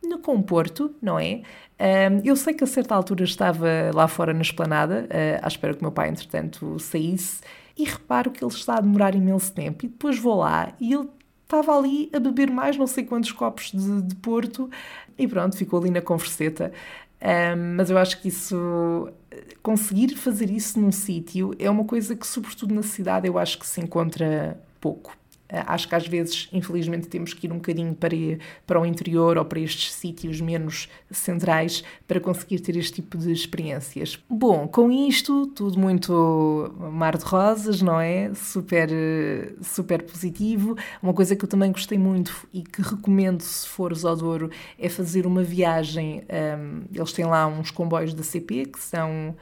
no 0.03 0.17
comporto, 0.17 0.95
não 0.99 1.19
é? 1.19 1.43
Uh, 1.79 2.19
eu 2.25 2.35
sei 2.35 2.55
que 2.55 2.63
a 2.63 2.67
certa 2.67 2.95
altura 2.95 3.23
estava 3.25 3.67
lá 3.93 4.07
fora 4.07 4.33
na 4.33 4.41
esplanada, 4.41 5.07
uh, 5.07 5.45
à 5.45 5.47
espera 5.47 5.75
que 5.75 5.81
o 5.81 5.83
meu 5.83 5.91
pai, 5.91 6.09
entretanto, 6.09 6.79
saísse, 6.79 7.41
e 7.77 7.83
reparo 7.83 8.31
que 8.31 8.43
ele 8.43 8.51
está 8.51 8.77
a 8.77 8.81
demorar 8.81 9.13
imenso 9.13 9.53
tempo. 9.53 9.85
E 9.85 9.87
depois 9.87 10.17
vou 10.17 10.37
lá 10.37 10.73
e 10.79 10.93
ele 10.93 11.07
estava 11.43 11.77
ali 11.77 12.09
a 12.11 12.19
beber 12.19 12.49
mais 12.49 12.75
não 12.75 12.87
sei 12.87 13.03
quantos 13.05 13.31
copos 13.31 13.71
de, 13.71 14.01
de 14.01 14.15
Porto 14.15 14.69
e 15.15 15.27
pronto, 15.27 15.55
ficou 15.55 15.79
ali 15.79 15.91
na 15.91 16.01
converseta. 16.01 16.73
Um, 17.21 17.75
mas 17.75 17.89
eu 17.89 17.97
acho 17.97 18.21
que 18.21 18.27
isso, 18.27 19.09
conseguir 19.61 20.15
fazer 20.15 20.49
isso 20.49 20.79
num 20.79 20.91
sítio 20.91 21.53
é 21.59 21.69
uma 21.69 21.83
coisa 21.83 22.15
que, 22.15 22.25
sobretudo 22.25 22.73
na 22.73 22.83
cidade, 22.83 23.27
eu 23.27 23.37
acho 23.37 23.59
que 23.59 23.67
se 23.67 23.81
encontra 23.81 24.59
pouco. 24.79 25.17
Eh, 25.49 25.63
acho 25.65 25.87
que 25.87 25.95
às 25.95 26.07
vezes, 26.07 26.49
infelizmente, 26.51 27.07
temos 27.07 27.33
que 27.33 27.47
ir 27.47 27.51
um 27.51 27.55
bocadinho 27.55 27.95
para, 27.95 28.15
para 28.65 28.79
o 28.79 28.85
interior 28.85 29.37
ou 29.37 29.45
para 29.45 29.59
estes 29.59 29.93
sítios 29.93 30.41
menos 30.41 30.89
centrais 31.09 31.83
para 32.07 32.19
conseguir 32.19 32.59
ter 32.59 32.75
este 32.75 33.01
tipo 33.01 33.17
de 33.17 33.31
experiências. 33.31 34.19
Bom, 34.29 34.67
com 34.67 34.91
isto, 34.91 35.47
tudo 35.47 35.79
muito 35.79 36.73
mar 36.91 37.17
de 37.17 37.23
rosas, 37.23 37.81
não 37.81 37.99
é? 37.99 38.33
Super, 38.33 38.89
super 39.61 40.03
positivo. 40.03 40.75
Uma 41.01 41.13
coisa 41.13 41.35
que 41.35 41.45
eu 41.45 41.49
também 41.49 41.71
gostei 41.71 41.97
muito 41.97 42.47
e 42.53 42.61
que 42.61 42.81
recomendo 42.81 43.41
se 43.41 43.67
fores 43.67 44.03
ao 44.03 44.15
Douro 44.15 44.49
é 44.77 44.89
fazer 44.89 45.25
uma 45.25 45.43
viagem. 45.43 46.21
Um, 46.21 46.23
ehm, 46.29 46.83
eles 46.93 47.11
têm 47.13 47.25
lá 47.25 47.47
uns 47.47 47.71
comboios 47.71 48.13
da 48.13 48.23
CP 48.23 48.65
que 48.65 48.79
são 48.79 49.35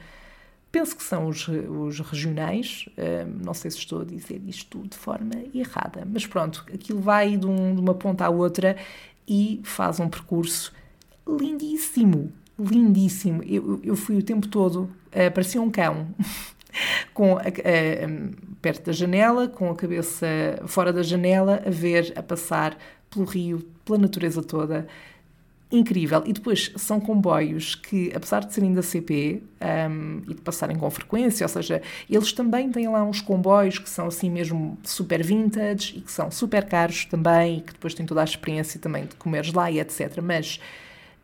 penso 0.76 0.94
que 0.94 1.02
são 1.02 1.26
os, 1.28 1.48
os 1.48 2.00
regionais, 2.00 2.86
uh, 2.98 3.26
não 3.42 3.54
sei 3.54 3.70
se 3.70 3.78
estou 3.78 4.02
a 4.02 4.04
dizer 4.04 4.42
isto 4.46 4.86
de 4.86 4.94
forma 4.94 5.32
errada, 5.54 6.06
mas 6.06 6.26
pronto, 6.26 6.66
aquilo 6.70 7.00
vai 7.00 7.34
de, 7.34 7.46
um, 7.46 7.74
de 7.74 7.80
uma 7.80 7.94
ponta 7.94 8.26
à 8.26 8.28
outra 8.28 8.76
e 9.26 9.58
faz 9.64 9.98
um 10.00 10.06
percurso 10.06 10.74
lindíssimo, 11.26 12.30
lindíssimo. 12.58 13.42
Eu, 13.42 13.80
eu 13.82 13.96
fui 13.96 14.18
o 14.18 14.22
tempo 14.22 14.48
todo, 14.48 14.80
uh, 14.80 15.32
parecia 15.32 15.62
um 15.62 15.70
cão. 15.70 16.08
com 17.14 17.38
a, 17.38 17.42
perto 18.60 18.84
da 18.84 18.92
janela, 18.92 19.48
com 19.48 19.70
a 19.70 19.74
cabeça 19.74 20.26
fora 20.66 20.92
da 20.92 21.02
janela, 21.02 21.62
a 21.64 21.70
ver, 21.70 22.12
a 22.14 22.22
passar 22.22 22.76
pelo 23.08 23.24
rio, 23.24 23.66
pela 23.82 23.96
natureza 23.96 24.42
toda 24.42 24.86
incrível. 25.70 26.22
E 26.24 26.32
depois 26.32 26.72
são 26.76 27.00
comboios 27.00 27.74
que, 27.74 28.12
apesar 28.14 28.44
de 28.44 28.54
serem 28.54 28.72
da 28.72 28.82
CP 28.82 29.42
um, 29.90 30.22
e 30.30 30.34
de 30.34 30.40
passarem 30.40 30.76
com 30.76 30.88
frequência, 30.90 31.44
ou 31.44 31.48
seja, 31.48 31.82
eles 32.08 32.32
também 32.32 32.70
têm 32.70 32.88
lá 32.88 33.02
uns 33.02 33.20
comboios 33.20 33.78
que 33.78 33.90
são 33.90 34.06
assim 34.06 34.30
mesmo 34.30 34.78
super 34.84 35.22
vintage 35.24 35.96
e 35.96 36.00
que 36.00 36.12
são 36.12 36.30
super 36.30 36.64
caros 36.64 37.04
também 37.06 37.58
e 37.58 37.60
que 37.62 37.72
depois 37.72 37.94
têm 37.94 38.06
toda 38.06 38.20
a 38.20 38.24
experiência 38.24 38.78
também 38.78 39.06
de 39.06 39.16
comeres 39.16 39.52
lá 39.52 39.70
e 39.70 39.80
etc. 39.80 40.20
Mas 40.22 40.60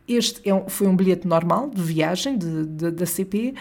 este 0.09 0.47
é 0.49 0.53
um, 0.53 0.69
foi 0.69 0.89
um 0.89 0.97
bilhete 0.97 1.27
normal 1.27 1.71
de 1.71 1.81
viagem 1.81 2.37
de, 2.37 2.67
de, 2.67 2.91
da 2.91 3.07
CP. 3.07 3.55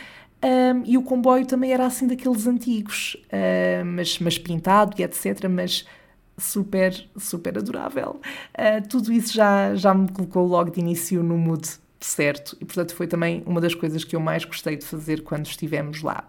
Um, 0.44 0.82
e 0.86 0.98
o 0.98 1.04
comboio 1.04 1.46
também 1.46 1.72
era 1.72 1.86
assim 1.86 2.08
daqueles 2.08 2.48
antigos, 2.48 3.16
uh, 3.28 3.86
mas, 3.86 4.18
mas 4.18 4.40
pintado 4.40 4.96
e 5.00 5.04
etc. 5.04 5.48
Mas 5.48 5.86
super, 6.42 6.94
super 7.18 7.58
adorável. 7.58 8.20
Uh, 8.58 8.88
tudo 8.88 9.12
isso 9.12 9.34
já, 9.34 9.76
já 9.76 9.94
me 9.94 10.10
colocou 10.10 10.46
logo 10.46 10.72
de 10.72 10.80
início 10.80 11.22
no 11.24 11.38
mood 11.38 11.68
certo 12.00 12.58
e, 12.60 12.66
portanto, 12.66 12.96
foi 12.96 13.08
também 13.08 13.44
uma 13.46 13.62
das 13.62 13.76
coisas 13.76 14.04
que 14.04 14.16
eu 14.16 14.20
mais 14.20 14.44
gostei 14.44 14.76
de 14.76 14.86
fazer 14.86 15.24
quando 15.24 15.46
estivemos 15.46 16.02
lá. 16.02 16.28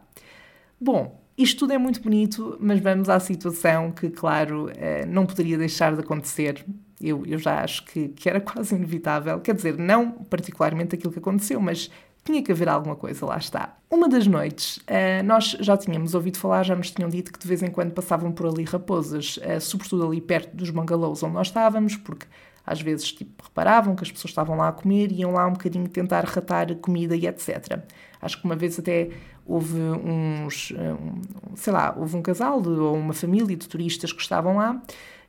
Bom, 0.80 1.20
isto 1.36 1.60
tudo 1.60 1.72
é 1.72 1.78
muito 1.78 2.00
bonito, 2.02 2.56
mas 2.60 2.80
vamos 2.80 3.08
à 3.08 3.18
situação 3.18 3.90
que, 3.90 4.10
claro, 4.10 4.66
uh, 4.66 5.06
não 5.08 5.24
poderia 5.24 5.56
deixar 5.56 5.94
de 5.94 6.00
acontecer. 6.00 6.64
Eu, 7.00 7.24
eu 7.26 7.38
já 7.38 7.62
acho 7.62 7.84
que, 7.86 8.08
que 8.08 8.28
era 8.28 8.40
quase 8.42 8.74
inevitável. 8.74 9.40
Quer 9.40 9.54
dizer, 9.54 9.78
não 9.78 10.10
particularmente 10.10 10.94
aquilo 10.94 11.12
que 11.12 11.18
aconteceu, 11.18 11.60
mas 11.60 11.90
tinha 12.24 12.42
que 12.42 12.52
haver 12.52 12.68
alguma 12.68 12.94
coisa, 12.94 13.26
lá 13.26 13.36
está. 13.36 13.76
Uma 13.90 14.08
das 14.08 14.26
noites, 14.26 14.76
uh, 14.78 15.24
nós 15.24 15.56
já 15.60 15.76
tínhamos 15.76 16.14
ouvido 16.14 16.38
falar, 16.38 16.62
já 16.62 16.76
nos 16.76 16.90
tinham 16.90 17.08
dito 17.08 17.32
que 17.32 17.38
de 17.38 17.48
vez 17.48 17.62
em 17.62 17.70
quando 17.70 17.92
passavam 17.92 18.30
por 18.30 18.46
ali 18.46 18.64
raposas, 18.64 19.38
uh, 19.38 19.60
sobretudo 19.60 20.06
ali 20.06 20.20
perto 20.20 20.56
dos 20.56 20.70
bungalows 20.70 21.22
onde 21.22 21.34
nós 21.34 21.48
estávamos, 21.48 21.96
porque 21.96 22.26
às 22.64 22.80
vezes 22.80 23.12
tipo, 23.12 23.42
reparavam 23.42 23.96
que 23.96 24.04
as 24.04 24.12
pessoas 24.12 24.30
estavam 24.30 24.56
lá 24.56 24.68
a 24.68 24.72
comer 24.72 25.10
e 25.10 25.20
iam 25.20 25.32
lá 25.32 25.46
um 25.46 25.52
bocadinho 25.52 25.88
tentar 25.88 26.24
ratar 26.24 26.74
comida 26.76 27.16
e 27.16 27.26
etc. 27.26 27.80
Acho 28.20 28.40
que 28.40 28.44
uma 28.44 28.54
vez 28.54 28.78
até 28.78 29.10
houve 29.44 29.80
uns, 29.80 30.72
eh, 30.76 30.92
um, 30.92 31.56
sei 31.56 31.72
lá, 31.72 31.92
houve 31.98 32.16
um 32.16 32.22
casal 32.22 32.60
de, 32.60 32.68
ou 32.68 32.96
uma 32.96 33.12
família 33.12 33.56
de 33.56 33.68
turistas 33.68 34.12
que 34.12 34.22
estavam 34.22 34.56
lá 34.56 34.80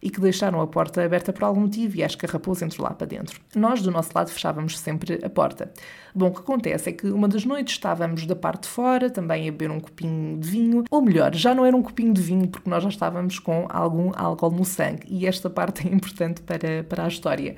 e 0.03 0.09
que 0.09 0.19
deixaram 0.19 0.59
a 0.59 0.67
porta 0.67 1.01
aberta 1.01 1.31
por 1.31 1.45
algum 1.45 1.61
motivo 1.61 1.95
e 1.95 2.03
acho 2.03 2.17
que 2.17 2.25
a 2.25 2.29
raposa 2.29 2.65
entrou 2.65 2.85
lá 2.85 2.93
para 2.93 3.07
dentro. 3.07 3.39
Nós, 3.55 3.81
do 3.81 3.89
nosso 3.89 4.11
lado, 4.13 4.29
fechávamos 4.29 4.77
sempre 4.77 5.17
a 5.23 5.29
porta. 5.29 5.71
Bom, 6.13 6.27
o 6.27 6.31
que 6.31 6.39
acontece 6.39 6.89
é 6.89 6.91
que 6.91 7.07
uma 7.07 7.25
das 7.25 7.45
noites 7.45 7.75
estávamos 7.75 8.25
da 8.25 8.35
parte 8.35 8.63
de 8.63 8.67
fora, 8.67 9.09
também 9.09 9.47
a 9.47 9.51
beber 9.51 9.71
um 9.71 9.79
copinho 9.79 10.37
de 10.37 10.49
vinho, 10.49 10.83
ou 10.91 11.01
melhor, 11.01 11.33
já 11.33 11.55
não 11.55 11.65
era 11.65 11.75
um 11.75 11.81
copinho 11.81 12.13
de 12.13 12.21
vinho 12.21 12.49
porque 12.49 12.69
nós 12.69 12.83
já 12.83 12.89
estávamos 12.89 13.39
com 13.39 13.65
algum 13.69 14.11
álcool 14.13 14.51
no 14.51 14.65
sangue 14.65 15.07
e 15.07 15.25
esta 15.25 15.49
parte 15.49 15.87
é 15.87 15.91
importante 15.95 16.41
para, 16.41 16.83
para 16.83 17.05
a 17.05 17.07
história. 17.07 17.55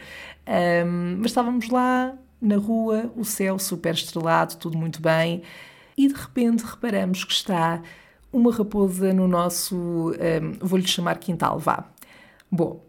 Um, 0.47 1.17
mas 1.17 1.31
estávamos 1.31 1.67
lá 1.69 2.13
na 2.39 2.57
rua, 2.57 3.11
o 3.15 3.25
céu 3.25 3.57
super 3.57 3.95
estrelado, 3.95 4.55
tudo 4.57 4.77
muito 4.77 5.01
bem, 5.01 5.41
e 5.97 6.07
de 6.07 6.13
repente 6.13 6.61
reparamos 6.61 7.23
que 7.23 7.33
está 7.33 7.81
uma 8.31 8.53
raposa 8.53 9.13
no 9.13 9.27
nosso, 9.27 9.75
um, 9.75 10.13
vou-lhe 10.59 10.85
chamar 10.85 11.17
quintal, 11.17 11.57
vá. 11.57 11.85
Bom, 12.55 12.85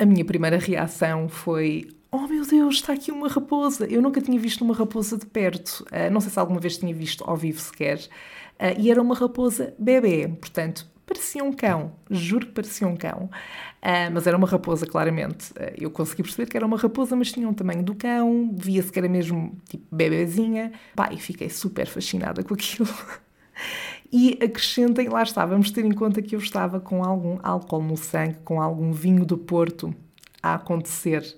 a 0.00 0.04
minha 0.04 0.24
primeira 0.24 0.58
reação 0.58 1.28
foi: 1.28 1.86
Oh 2.10 2.26
meu 2.26 2.44
Deus, 2.44 2.74
está 2.74 2.92
aqui 2.92 3.12
uma 3.12 3.28
raposa! 3.28 3.86
Eu 3.86 4.02
nunca 4.02 4.20
tinha 4.20 4.36
visto 4.36 4.64
uma 4.64 4.74
raposa 4.74 5.16
de 5.16 5.24
perto, 5.24 5.86
uh, 5.92 6.12
não 6.12 6.20
sei 6.20 6.32
se 6.32 6.40
alguma 6.40 6.58
vez 6.58 6.76
tinha 6.76 6.92
visto 6.92 7.22
ao 7.24 7.36
vivo 7.36 7.60
sequer, 7.60 7.98
uh, 7.98 8.76
e 8.76 8.90
era 8.90 9.00
uma 9.00 9.14
raposa 9.14 9.72
bebê, 9.78 10.26
portanto, 10.26 10.88
parecia 11.06 11.44
um 11.44 11.52
cão, 11.52 11.92
juro 12.10 12.46
que 12.46 12.52
parecia 12.52 12.88
um 12.88 12.96
cão, 12.96 13.30
uh, 13.30 14.10
mas 14.12 14.26
era 14.26 14.36
uma 14.36 14.48
raposa, 14.48 14.86
claramente. 14.86 15.52
eu 15.78 15.88
consegui 15.88 16.24
perceber 16.24 16.50
que 16.50 16.56
era 16.56 16.66
uma 16.66 16.76
raposa, 16.76 17.14
mas 17.14 17.30
tinha 17.30 17.48
um 17.48 17.54
tamanho 17.54 17.84
do 17.84 17.94
cão, 17.94 18.52
via-se 18.58 18.90
que 18.90 18.98
era 18.98 19.08
mesmo 19.08 19.56
tipo 19.68 19.86
bebezinha. 19.94 20.72
Pá, 20.96 21.10
e 21.12 21.20
fiquei 21.20 21.48
super 21.48 21.86
fascinada 21.86 22.42
com 22.42 22.54
aquilo. 22.54 22.88
E 24.18 24.38
acrescentem, 24.42 25.10
lá 25.10 25.22
está, 25.22 25.44
vamos 25.44 25.70
ter 25.70 25.84
em 25.84 25.92
conta 25.92 26.22
que 26.22 26.34
eu 26.34 26.40
estava 26.40 26.80
com 26.80 27.04
algum 27.04 27.38
álcool 27.42 27.82
no 27.82 27.98
sangue, 27.98 28.38
com 28.46 28.62
algum 28.62 28.90
vinho 28.90 29.26
do 29.26 29.36
Porto 29.36 29.94
a 30.42 30.54
acontecer 30.54 31.36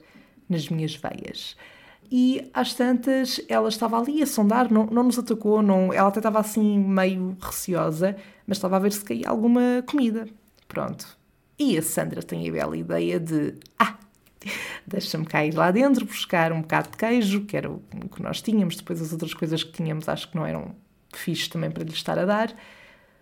nas 0.49 0.69
minhas 0.69 0.95
veias. 0.95 1.57
E 2.09 2.49
às 2.55 2.75
tantas, 2.75 3.41
ela 3.49 3.69
estava 3.69 3.99
ali 3.99 4.23
a 4.23 4.27
sondar, 4.29 4.73
não, 4.73 4.87
não 4.87 5.03
nos 5.03 5.19
atacou, 5.19 5.61
não, 5.61 5.93
ela 5.93 6.07
até 6.07 6.21
estava 6.21 6.39
assim 6.39 6.79
meio 6.79 7.37
receosa, 7.41 8.15
mas 8.47 8.59
estava 8.59 8.77
a 8.77 8.79
ver 8.79 8.93
se 8.93 9.05
caía 9.05 9.29
alguma 9.29 9.83
comida. 9.85 10.29
Pronto. 10.69 11.19
E 11.59 11.77
a 11.77 11.83
Sandra 11.83 12.23
tem 12.23 12.49
a 12.49 12.53
bela 12.53 12.77
ideia 12.77 13.19
de: 13.19 13.55
ah, 13.77 13.99
deixa-me 14.87 15.27
cair 15.27 15.53
lá 15.53 15.73
dentro, 15.73 16.07
buscar 16.07 16.53
um 16.53 16.61
bocado 16.61 16.93
de 16.93 16.97
queijo, 16.97 17.41
que 17.45 17.57
era 17.57 17.69
o 17.69 17.81
que 18.15 18.23
nós 18.23 18.41
tínhamos, 18.41 18.77
depois 18.77 19.03
as 19.03 19.11
outras 19.11 19.35
coisas 19.35 19.65
que 19.65 19.73
tínhamos 19.73 20.09
acho 20.09 20.31
que 20.31 20.37
não 20.37 20.47
eram 20.47 20.77
fixe 21.13 21.49
também 21.49 21.71
para 21.71 21.85
lhe 21.85 21.93
estar 21.93 22.19
a 22.19 22.25
dar. 22.25 22.55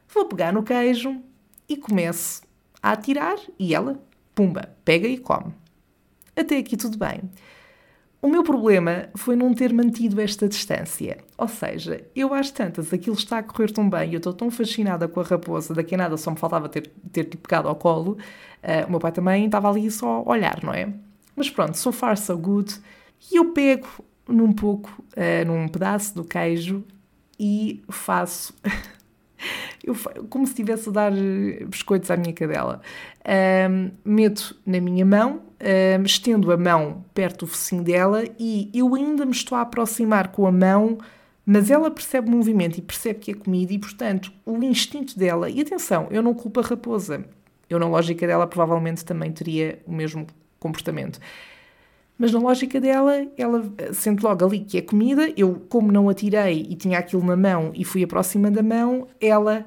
Vou 0.08 0.26
pegar 0.26 0.52
no 0.52 0.62
queijo 0.62 1.20
e 1.68 1.76
começo 1.76 2.42
a 2.82 2.92
atirar 2.92 3.36
e 3.58 3.74
ela, 3.74 4.00
pumba, 4.34 4.70
pega 4.84 5.08
e 5.08 5.18
come. 5.18 5.52
Até 6.36 6.58
aqui 6.58 6.76
tudo 6.76 6.98
bem. 6.98 7.22
O 8.20 8.28
meu 8.28 8.42
problema 8.42 9.08
foi 9.14 9.36
não 9.36 9.54
ter 9.54 9.72
mantido 9.72 10.20
esta 10.20 10.48
distância. 10.48 11.18
Ou 11.36 11.46
seja, 11.46 12.04
eu 12.14 12.32
às 12.34 12.50
tantas, 12.50 12.92
aquilo 12.92 13.14
está 13.14 13.38
a 13.38 13.42
correr 13.42 13.70
tão 13.70 13.88
bem, 13.88 14.12
eu 14.12 14.18
estou 14.18 14.32
tão 14.32 14.50
fascinada 14.50 15.06
com 15.06 15.20
a 15.20 15.22
raposa, 15.22 15.74
daqui 15.74 15.94
a 15.94 15.98
nada 15.98 16.16
só 16.16 16.30
me 16.30 16.36
faltava 16.36 16.68
ter, 16.68 16.90
ter 17.12 17.24
pegado 17.24 17.68
ao 17.68 17.76
colo. 17.76 18.18
Uh, 18.62 18.86
o 18.88 18.90
meu 18.90 19.00
pai 19.00 19.12
também 19.12 19.46
estava 19.46 19.70
ali 19.70 19.90
só 19.90 20.24
a 20.26 20.30
olhar, 20.30 20.62
não 20.62 20.72
é? 20.72 20.92
Mas 21.36 21.50
pronto, 21.50 21.76
so 21.76 21.92
far 21.92 22.16
so 22.16 22.36
good. 22.36 22.74
E 23.30 23.36
eu 23.36 23.52
pego 23.52 23.86
num 24.26 24.52
pouco, 24.52 24.90
uh, 25.12 25.46
num 25.46 25.68
pedaço 25.68 26.14
do 26.14 26.24
queijo 26.24 26.82
e 27.38 27.82
faço. 27.88 28.54
eu, 29.84 29.94
como 30.28 30.46
se 30.46 30.52
estivesse 30.52 30.88
a 30.88 30.92
dar 30.92 31.12
eh, 31.12 31.64
biscoitos 31.64 32.10
à 32.10 32.16
minha 32.16 32.32
cadela. 32.32 32.80
Um, 33.70 33.90
meto 34.04 34.56
na 34.66 34.80
minha 34.80 35.04
mão, 35.04 35.42
um, 35.98 36.02
estendo 36.04 36.50
a 36.52 36.56
mão 36.56 37.04
perto 37.14 37.44
do 37.44 37.50
focinho 37.50 37.82
dela 37.82 38.24
e 38.38 38.70
eu 38.74 38.94
ainda 38.94 39.24
me 39.24 39.32
estou 39.32 39.56
a 39.56 39.62
aproximar 39.62 40.28
com 40.28 40.46
a 40.46 40.52
mão, 40.52 40.98
mas 41.44 41.70
ela 41.70 41.90
percebe 41.90 42.28
o 42.28 42.32
movimento 42.32 42.78
e 42.78 42.82
percebe 42.82 43.20
que 43.20 43.30
é 43.30 43.34
comida 43.34 43.72
e, 43.72 43.78
portanto, 43.78 44.32
o 44.44 44.62
instinto 44.62 45.16
dela. 45.18 45.48
E 45.48 45.60
atenção, 45.60 46.08
eu 46.10 46.22
não 46.22 46.34
culpo 46.34 46.60
a 46.60 46.62
raposa. 46.62 47.24
Eu, 47.70 47.78
na 47.78 47.86
lógica 47.86 48.26
dela, 48.26 48.46
provavelmente 48.46 49.04
também 49.04 49.30
teria 49.32 49.80
o 49.86 49.92
mesmo 49.92 50.26
comportamento. 50.58 51.20
Mas 52.18 52.32
na 52.32 52.38
lógica 52.38 52.80
dela, 52.80 53.26
ela 53.36 53.62
sente 53.92 54.22
logo 54.22 54.44
ali 54.44 54.60
que 54.60 54.78
é 54.78 54.82
comida. 54.82 55.30
Eu, 55.36 55.62
como 55.68 55.92
não 55.92 56.08
atirei 56.08 56.66
e 56.68 56.74
tinha 56.74 56.98
aquilo 56.98 57.24
na 57.24 57.36
mão 57.36 57.72
e 57.74 57.84
fui 57.84 58.02
aproxima 58.02 58.50
da 58.50 58.62
mão, 58.62 59.06
ela 59.20 59.66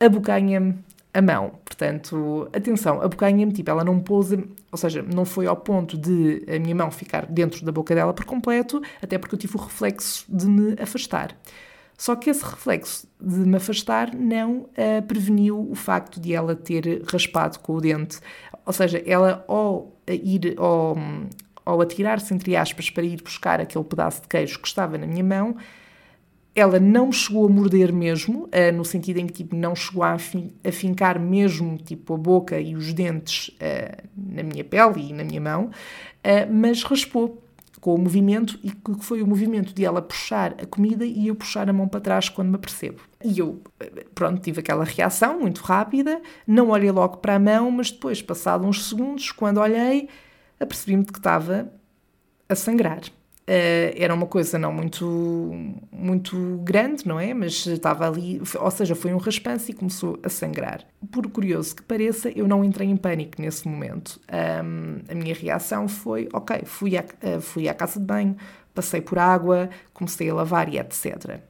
abocanha-me 0.00 0.78
a 1.14 1.22
mão. 1.22 1.52
Portanto, 1.64 2.48
atenção, 2.52 3.00
abocanha-me, 3.00 3.52
tipo, 3.52 3.70
ela 3.70 3.84
não 3.84 4.00
pôs, 4.00 4.32
ou 4.32 4.78
seja, 4.78 5.02
não 5.02 5.24
foi 5.24 5.46
ao 5.46 5.56
ponto 5.56 5.96
de 5.96 6.44
a 6.48 6.58
minha 6.58 6.74
mão 6.74 6.90
ficar 6.90 7.26
dentro 7.26 7.64
da 7.64 7.70
boca 7.70 7.94
dela 7.94 8.12
por 8.12 8.24
completo, 8.24 8.82
até 9.00 9.18
porque 9.18 9.34
eu 9.34 9.38
tive 9.38 9.56
o 9.56 9.60
reflexo 9.60 10.24
de 10.28 10.46
me 10.46 10.74
afastar. 10.80 11.36
Só 11.96 12.16
que 12.16 12.30
esse 12.30 12.42
reflexo 12.42 13.06
de 13.20 13.38
me 13.38 13.56
afastar 13.56 14.12
não 14.14 14.60
uh, 14.60 15.02
preveniu 15.06 15.70
o 15.70 15.74
facto 15.74 16.18
de 16.18 16.34
ela 16.34 16.56
ter 16.56 17.02
raspado 17.06 17.60
com 17.60 17.74
o 17.74 17.80
dente. 17.80 18.18
Ou 18.66 18.72
seja, 18.72 19.00
ela 19.06 19.44
ao 19.46 19.92
ir 20.08 20.54
ao, 20.58 20.96
ao 21.64 21.80
atirar-se, 21.80 22.32
entre 22.34 22.56
aspas, 22.56 22.90
para 22.90 23.04
ir 23.04 23.22
buscar 23.22 23.60
aquele 23.60 23.84
pedaço 23.84 24.22
de 24.22 24.28
queijo 24.28 24.60
que 24.60 24.68
estava 24.68 24.98
na 24.98 25.06
minha 25.06 25.24
mão, 25.24 25.56
ela 26.54 26.78
não 26.78 27.10
chegou 27.10 27.46
a 27.46 27.48
morder 27.48 27.92
mesmo, 27.92 28.44
uh, 28.44 28.72
no 28.74 28.84
sentido 28.84 29.18
em 29.18 29.26
que 29.26 29.32
tipo, 29.32 29.56
não 29.56 29.74
chegou 29.74 30.02
a, 30.02 30.14
a 30.14 30.72
fincar 30.72 31.18
mesmo 31.18 31.78
tipo, 31.78 32.14
a 32.14 32.18
boca 32.18 32.60
e 32.60 32.76
os 32.76 32.92
dentes 32.92 33.48
uh, 33.48 34.08
na 34.14 34.42
minha 34.42 34.62
pele 34.62 35.10
e 35.10 35.12
na 35.12 35.24
minha 35.24 35.40
mão, 35.40 35.66
uh, 35.66 36.52
mas 36.52 36.82
raspou 36.82 37.42
com 37.80 37.96
o 37.96 37.98
movimento 37.98 38.60
e 38.62 38.70
que 38.70 39.04
foi 39.04 39.22
o 39.22 39.26
movimento 39.26 39.74
de 39.74 39.84
ela 39.84 40.00
puxar 40.00 40.54
a 40.62 40.66
comida 40.66 41.04
e 41.04 41.26
eu 41.26 41.34
puxar 41.34 41.68
a 41.68 41.72
mão 41.72 41.88
para 41.88 42.00
trás 42.00 42.28
quando 42.28 42.48
me 42.48 42.54
apercebo. 42.54 43.00
E 43.24 43.40
eu, 43.40 43.60
pronto, 44.14 44.40
tive 44.40 44.60
aquela 44.60 44.84
reação 44.84 45.40
muito 45.40 45.62
rápida, 45.62 46.22
não 46.46 46.68
olhei 46.68 46.92
logo 46.92 47.16
para 47.16 47.34
a 47.34 47.38
mão, 47.40 47.72
mas 47.72 47.90
depois, 47.90 48.22
passado 48.22 48.64
uns 48.64 48.88
segundos, 48.88 49.32
quando 49.32 49.58
olhei, 49.58 50.08
apercebi-me 50.62 51.04
de 51.04 51.12
que 51.12 51.18
estava 51.18 51.72
a 52.48 52.54
sangrar. 52.54 53.02
Uh, 53.42 53.90
era 53.96 54.14
uma 54.14 54.26
coisa 54.26 54.56
não 54.56 54.72
muito, 54.72 55.04
muito 55.90 56.60
grande, 56.62 57.06
não 57.06 57.18
é? 57.18 57.34
Mas 57.34 57.66
estava 57.66 58.06
ali, 58.06 58.40
ou 58.58 58.70
seja, 58.70 58.94
foi 58.94 59.12
um 59.12 59.16
raspanço 59.16 59.70
e 59.70 59.74
começou 59.74 60.18
a 60.22 60.28
sangrar. 60.28 60.84
Por 61.10 61.28
curioso 61.28 61.74
que 61.74 61.82
pareça, 61.82 62.30
eu 62.30 62.46
não 62.46 62.64
entrei 62.64 62.88
em 62.88 62.96
pânico 62.96 63.42
nesse 63.42 63.66
momento. 63.66 64.20
Um, 64.30 65.00
a 65.10 65.14
minha 65.14 65.34
reação 65.34 65.88
foi: 65.88 66.28
ok, 66.32 66.62
fui 66.64 66.96
à, 66.96 67.02
uh, 67.02 67.40
fui 67.40 67.68
à 67.68 67.74
casa 67.74 67.98
de 67.98 68.06
banho, 68.06 68.36
passei 68.72 69.00
por 69.00 69.18
água, 69.18 69.68
comecei 69.92 70.30
a 70.30 70.34
lavar 70.34 70.72
e 70.72 70.78
etc. 70.78 71.40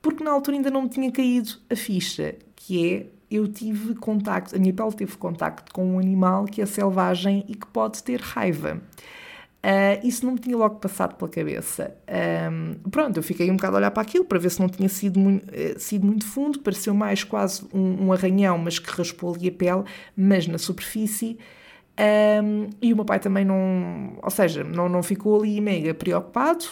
Porque 0.00 0.22
na 0.22 0.30
altura 0.30 0.56
ainda 0.56 0.70
não 0.70 0.82
me 0.82 0.88
tinha 0.88 1.10
caído 1.10 1.50
a 1.68 1.74
ficha, 1.74 2.36
que 2.54 2.94
é 2.94 3.06
eu 3.30 3.48
tive 3.48 3.94
contacto, 3.94 4.54
a 4.54 4.58
minha 4.58 4.72
pele 4.72 4.92
teve 4.92 5.16
contacto 5.16 5.72
com 5.72 5.94
um 5.94 5.98
animal 5.98 6.44
que 6.44 6.62
é 6.62 6.66
selvagem 6.66 7.44
e 7.48 7.54
que 7.54 7.66
pode 7.66 8.02
ter 8.02 8.20
raiva. 8.20 8.80
Uh, 9.66 10.06
isso 10.06 10.24
não 10.24 10.34
me 10.34 10.38
tinha 10.38 10.56
logo 10.56 10.76
passado 10.76 11.16
pela 11.16 11.28
cabeça. 11.28 11.96
Um, 12.52 12.88
pronto, 12.88 13.16
eu 13.16 13.22
fiquei 13.22 13.50
um 13.50 13.56
bocado 13.56 13.74
a 13.74 13.78
olhar 13.78 13.90
para 13.90 14.00
aquilo 14.00 14.24
para 14.24 14.38
ver 14.38 14.50
se 14.50 14.60
não 14.60 14.68
tinha 14.68 14.88
sido 14.88 15.18
muito, 15.18 15.44
uh, 15.50 15.78
sido 15.78 16.06
muito 16.06 16.24
fundo, 16.24 16.60
pareceu 16.60 16.94
mais 16.94 17.24
quase 17.24 17.66
um, 17.74 18.06
um, 18.06 18.12
arranhão, 18.12 18.58
mas 18.58 18.78
que 18.78 18.88
raspou 18.88 19.34
ali 19.34 19.48
a 19.48 19.52
pele, 19.52 19.82
mas 20.16 20.46
na 20.46 20.56
superfície. 20.56 21.36
Um, 21.98 22.68
e 22.80 22.92
o 22.92 22.96
meu 22.96 23.04
pai 23.04 23.18
também 23.18 23.44
não, 23.44 24.18
ou 24.22 24.30
seja, 24.30 24.62
não, 24.62 24.88
não 24.88 25.02
ficou 25.02 25.40
ali 25.40 25.60
mega 25.60 25.94
preocupado, 25.94 26.64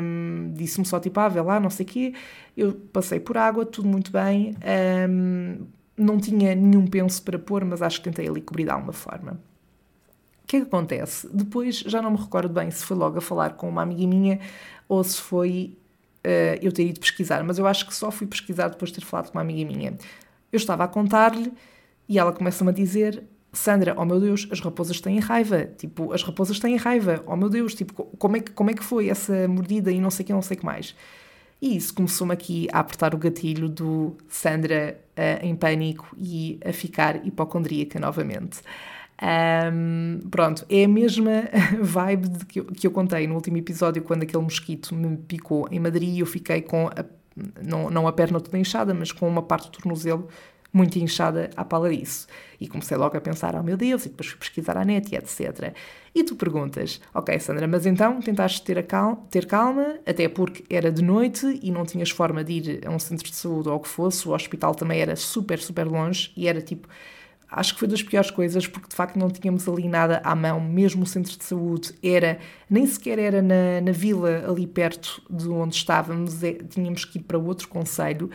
um, 0.00 0.52
disse-me 0.54 0.86
só 0.86 1.00
tipo, 1.00 1.18
ah, 1.18 1.28
vê 1.28 1.40
lá, 1.40 1.58
não 1.58 1.70
sei 1.70 1.84
o 1.84 1.88
quê. 1.88 2.14
Eu 2.56 2.72
passei 2.92 3.18
por 3.18 3.36
água, 3.36 3.66
tudo 3.66 3.88
muito 3.88 4.12
bem, 4.12 4.54
um, 5.08 5.66
não 5.98 6.18
tinha 6.18 6.54
nenhum 6.54 6.86
penso 6.86 7.22
para 7.22 7.38
pôr, 7.38 7.64
mas 7.64 7.82
acho 7.82 7.98
que 7.98 8.04
tentei 8.04 8.28
ali 8.28 8.40
cobrir 8.40 8.64
de 8.64 8.70
alguma 8.70 8.92
forma 8.92 9.38
que 10.48 10.56
é 10.56 10.60
que 10.60 10.66
acontece? 10.66 11.28
Depois 11.30 11.76
já 11.80 12.00
não 12.00 12.10
me 12.10 12.16
recordo 12.16 12.48
bem 12.48 12.70
se 12.70 12.82
foi 12.82 12.96
logo 12.96 13.18
a 13.18 13.20
falar 13.20 13.50
com 13.50 13.68
uma 13.68 13.82
amiga 13.82 14.06
minha 14.06 14.40
ou 14.88 15.04
se 15.04 15.20
foi 15.20 15.76
uh, 16.24 16.58
eu 16.62 16.72
ter 16.72 16.86
ido 16.86 16.98
pesquisar, 16.98 17.44
mas 17.44 17.58
eu 17.58 17.66
acho 17.66 17.86
que 17.86 17.94
só 17.94 18.10
fui 18.10 18.26
pesquisar 18.26 18.68
depois 18.68 18.90
de 18.90 18.98
ter 18.98 19.04
falado 19.04 19.30
com 19.30 19.36
uma 19.36 19.42
amiga 19.42 19.70
minha. 19.70 19.98
Eu 20.50 20.56
estava 20.56 20.84
a 20.84 20.88
contar-lhe 20.88 21.52
e 22.08 22.18
ela 22.18 22.32
começa-me 22.32 22.70
a 22.70 22.72
dizer: 22.72 23.22
Sandra, 23.52 23.94
oh 23.98 24.06
meu 24.06 24.18
Deus, 24.18 24.48
as 24.50 24.60
raposas 24.60 24.98
têm 25.02 25.18
raiva. 25.18 25.66
Tipo, 25.76 26.14
as 26.14 26.22
raposas 26.22 26.58
têm 26.58 26.76
raiva. 26.76 27.22
Oh 27.26 27.36
meu 27.36 27.50
Deus, 27.50 27.74
tipo, 27.74 28.04
como 28.16 28.38
é 28.38 28.40
que, 28.40 28.50
como 28.52 28.70
é 28.70 28.74
que 28.74 28.82
foi 28.82 29.10
essa 29.10 29.46
mordida 29.46 29.92
e 29.92 30.00
não 30.00 30.10
sei 30.10 30.24
o 30.24 30.26
que, 30.26 30.32
não 30.32 30.40
sei 30.40 30.56
o 30.56 30.60
que 30.60 30.64
mais. 30.64 30.94
E 31.60 31.76
isso 31.76 31.92
começou-me 31.92 32.32
aqui 32.32 32.68
a 32.72 32.80
apertar 32.80 33.14
o 33.14 33.18
gatilho 33.18 33.68
do 33.68 34.16
Sandra 34.28 34.98
uh, 35.18 35.44
em 35.44 35.54
pânico 35.56 36.16
e 36.16 36.60
a 36.64 36.72
ficar 36.72 37.26
hipocondríaca 37.26 37.98
novamente. 37.98 38.60
Um, 39.20 40.20
pronto, 40.30 40.64
é 40.70 40.84
a 40.84 40.88
mesma 40.88 41.48
vibe 41.82 42.44
que, 42.46 42.60
eu, 42.60 42.64
que 42.66 42.86
eu 42.86 42.90
contei 42.92 43.26
no 43.26 43.34
último 43.34 43.56
episódio 43.56 44.00
quando 44.02 44.22
aquele 44.22 44.42
mosquito 44.42 44.94
me 44.94 45.16
picou 45.16 45.68
em 45.72 45.80
Madrid 45.80 46.16
e 46.16 46.20
eu 46.20 46.26
fiquei 46.26 46.62
com, 46.62 46.86
a, 46.86 47.04
não, 47.60 47.90
não 47.90 48.06
a 48.06 48.12
perna 48.12 48.40
toda 48.40 48.56
inchada, 48.56 48.94
mas 48.94 49.10
com 49.10 49.28
uma 49.28 49.42
parte 49.42 49.70
do 49.70 49.78
tornozelo 49.78 50.28
muito 50.72 50.98
inchada 50.98 51.50
à 51.56 51.64
pala 51.64 51.90
disso. 51.90 52.26
E 52.60 52.68
comecei 52.68 52.96
logo 52.96 53.16
a 53.16 53.20
pensar, 53.20 53.54
oh 53.54 53.62
meu 53.62 53.76
Deus, 53.76 54.04
e 54.04 54.08
depois 54.08 54.28
fui 54.28 54.38
pesquisar 54.38 54.76
a 54.76 54.84
net 54.84 55.12
e 55.12 55.16
etc. 55.16 55.74
E 56.14 56.24
tu 56.24 56.36
perguntas, 56.36 57.00
ok 57.14 57.38
Sandra, 57.38 57.66
mas 57.66 57.86
então 57.86 58.20
tentaste 58.20 58.62
ter, 58.62 58.84
calma, 58.86 59.16
ter 59.30 59.46
calma, 59.46 59.96
até 60.06 60.28
porque 60.28 60.64
era 60.68 60.90
de 60.90 61.02
noite 61.02 61.58
e 61.62 61.70
não 61.70 61.84
tinhas 61.84 62.10
forma 62.10 62.42
de 62.42 62.52
ir 62.52 62.86
a 62.86 62.90
um 62.90 62.98
centro 62.98 63.28
de 63.28 63.36
saúde 63.36 63.68
ou 63.68 63.76
o 63.76 63.80
que 63.80 63.88
fosse, 63.88 64.28
o 64.28 64.32
hospital 64.32 64.74
também 64.74 65.00
era 65.00 65.14
super, 65.16 65.58
super 65.58 65.86
longe 65.86 66.32
e 66.36 66.48
era 66.48 66.60
tipo 66.60 66.88
acho 67.50 67.72
que 67.72 67.80
foi 67.80 67.88
das 67.88 68.02
piores 68.02 68.30
coisas 68.30 68.66
porque 68.66 68.88
de 68.88 68.94
facto 68.94 69.18
não 69.18 69.30
tínhamos 69.30 69.66
ali 69.68 69.88
nada 69.88 70.20
à 70.22 70.34
mão, 70.34 70.60
mesmo 70.60 71.04
o 71.04 71.06
centro 71.06 71.36
de 71.36 71.44
saúde 71.44 71.94
era, 72.02 72.38
nem 72.68 72.86
sequer 72.86 73.18
era 73.18 73.40
na, 73.40 73.80
na 73.82 73.92
vila 73.92 74.44
ali 74.46 74.66
perto 74.66 75.22
de 75.30 75.48
onde 75.48 75.74
estávamos, 75.74 76.42
é, 76.42 76.52
tínhamos 76.52 77.04
que 77.04 77.18
ir 77.18 77.22
para 77.22 77.38
outro 77.38 77.68
conselho 77.68 78.30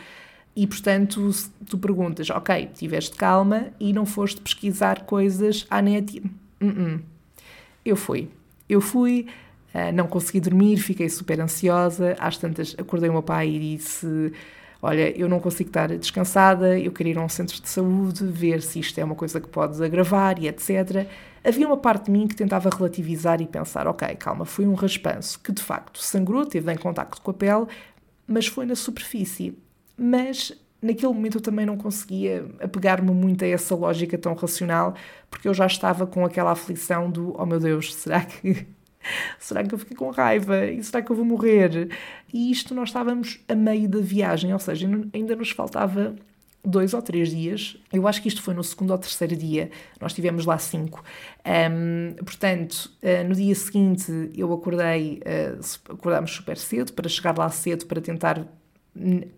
e 0.56 0.68
portanto 0.68 1.32
tu 1.68 1.78
perguntas, 1.78 2.30
ok, 2.30 2.70
tiveste 2.74 3.16
calma 3.16 3.68
e 3.80 3.92
não 3.92 4.06
foste 4.06 4.42
pesquisar 4.42 5.04
coisas 5.06 5.66
à 5.70 5.82
net, 5.82 6.20
uh 6.62 6.66
-uh. 6.66 7.00
eu 7.84 7.96
fui, 7.96 8.30
eu 8.70 8.80
fui, 8.80 9.28
uh, 9.74 9.92
não 9.94 10.08
consegui 10.08 10.39
dormir, 10.39 10.78
fiquei 10.78 11.10
super 11.10 11.42
ansiosa, 11.42 12.16
às 12.20 12.38
tantas 12.38 12.76
acordei 12.78 13.10
o 13.10 13.13
meu 13.13 13.24
pai 13.24 13.50
e 13.50 13.78
disse 13.78 14.32
olha, 14.84 15.18
eu 15.18 15.30
não 15.30 15.39
consigo 15.39 15.70
estar 15.70 15.88
descansada, 15.98 16.78
eu 16.78 16.92
queria 16.92 17.13
ir 17.13 17.18
a 17.18 17.22
um 17.22 17.30
centro 17.30 17.60
de 17.62 17.70
saúde, 17.70 18.26
ver 18.26 18.62
se 18.62 18.82
isto 18.82 19.00
é 19.00 19.04
uma 19.04 19.16
coisa 19.16 19.39
que 19.39 19.48
pode 19.48 19.82
agravar 19.82 20.38
e 20.38 20.48
etc. 20.50 21.08
Havia 21.42 21.66
uma 21.66 21.78
parte 21.78 22.06
de 22.08 22.12
mim 22.12 22.28
que 22.28 22.36
tentava 22.36 22.70
relativizar 22.70 23.42
e 23.42 23.48
pensar, 23.48 23.88
ok, 23.88 24.13
calma, 24.16 24.44
foi 24.44 24.68
um 24.68 24.74
raspanço 24.74 25.39
que 25.39 25.54
de 25.54 25.63
facto 25.63 26.00
sangrou, 26.00 26.46
teve 26.46 26.70
em 26.72 26.78
contacto 26.78 27.22
com 27.22 27.32
a 27.32 27.34
pele, 27.34 27.66
mas 28.28 28.46
foi 28.46 28.66
na 28.66 28.76
superfície. 28.76 29.58
Mas 29.97 30.51
naquele 30.82 31.13
momento 31.13 31.38
eu 31.38 31.41
também 31.41 31.65
não 31.65 31.77
conseguia 31.77 32.45
apegar-me 32.60 33.12
muito 33.12 33.43
a 33.45 33.47
essa 33.47 33.73
lógica 33.75 34.17
tão 34.17 34.34
racional, 34.34 34.93
porque 35.29 35.47
eu 35.47 35.53
já 35.53 35.65
estava 35.65 36.06
com 36.06 36.25
aquela 36.25 36.51
aflição 36.51 37.10
do, 37.10 37.34
oh 37.39 37.45
meu 37.45 37.60
Deus, 37.60 37.95
será 37.95 38.21
que 38.25 38.67
será 39.39 39.63
que 39.63 39.73
eu 39.73 39.79
fiquei 39.79 39.95
com 39.95 40.10
raiva? 40.12 40.65
E 40.65 40.84
será 40.84 41.01
que 41.01 41.12
eu 41.12 41.15
vou 41.15 41.25
morrer? 41.25 41.89
E 42.34 42.51
isto 42.51 42.75
nós 42.75 42.89
estávamos 42.89 43.39
a 43.47 43.56
meio 43.56 43.88
da 43.88 43.99
viagem, 43.99 44.53
ou 44.53 44.60
seja, 44.60 44.88
ainda 45.13 45.36
nos 45.36 45.51
faltava 45.51 46.15
dois 46.65 46.93
ou 46.93 47.01
três 47.01 47.29
dias. 47.29 47.77
Eu 47.91 48.08
acho 48.08 48.21
que 48.21 48.27
isto 48.27 48.41
foi 48.41 48.53
no 48.53 48.63
segundo 48.63 48.91
ou 48.91 48.97
terceiro 48.97 49.36
dia. 49.36 49.69
Nós 49.99 50.13
tivemos 50.13 50.45
lá 50.45 50.58
cinco. 50.58 51.03
Um, 51.45 52.15
portanto, 52.23 52.91
uh, 53.01 53.27
no 53.27 53.36
dia 53.36 53.53
seguinte 53.53 54.32
eu 54.36 54.51
acordei, 54.53 55.21
uh, 55.25 55.93
acordámos 55.93 56.32
super 56.32 56.58
cedo 56.58 56.93
para 56.93 57.10
chegar 57.10 57.38
lá 57.38 57.49
cedo 57.49 57.86
para 57.86 57.99
tentar 58.01 58.47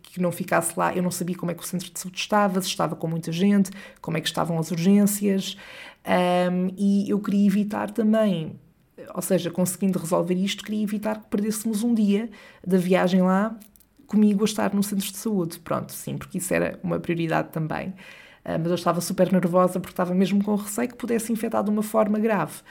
que 0.02 0.22
não 0.22 0.32
ficasse 0.32 0.78
lá. 0.78 0.94
Eu 0.96 1.04
não 1.04 1.12
sabia 1.12 1.36
como 1.36 1.52
é 1.52 1.54
que 1.54 1.64
o 1.64 1.66
centro 1.66 1.92
de 1.92 2.00
saúde 2.00 2.18
estava, 2.18 2.62
se 2.62 2.68
estava 2.68 2.96
com 2.96 3.08
muita 3.08 3.32
gente, 3.32 3.72
como 4.02 4.18
é 4.18 4.22
que 4.22 4.28
estavam 4.28 4.60
as 4.60 4.72
urgências. 4.72 5.58
Um, 6.06 6.70
e 6.78 7.10
eu 7.10 7.20
queria 7.20 7.48
evitar 7.48 7.92
também 7.92 8.60
ou 9.14 9.22
seja, 9.22 9.52
conseguindo 9.52 10.00
resolver 10.00 10.36
isto, 10.36 10.64
queria 10.64 10.84
evitar 10.84 11.22
que 11.22 11.28
perdêssemos 11.30 11.84
um 11.84 11.94
dia 11.94 12.30
da 12.66 12.78
viagem 12.78 13.22
lá 13.22 13.58
comigo 14.08 14.44
a 14.44 14.46
estar 14.46 14.74
no 14.74 14.84
centro 14.84 15.06
de 15.06 15.18
saúde. 15.18 15.60
Pronto, 15.60 15.92
sim, 15.92 16.18
porque 16.18 16.38
isso 16.38 16.54
era 16.54 16.80
uma 16.84 17.00
prioridade 17.00 17.50
também. 17.50 17.90
Uh, 17.90 18.60
mas 18.60 18.68
eu 18.68 18.76
estava 18.76 19.02
super 19.02 19.32
nervosa 19.32 19.80
porque 19.80 19.94
estava 19.94 20.14
mesmo 20.14 20.44
com 20.44 20.56
receio 20.56 20.88
que 20.88 20.96
pudesse 20.96 21.32
infectar 21.32 21.64
de 21.64 21.70
uma 21.70 21.84
forma 21.84 22.20
grave. 22.20 22.62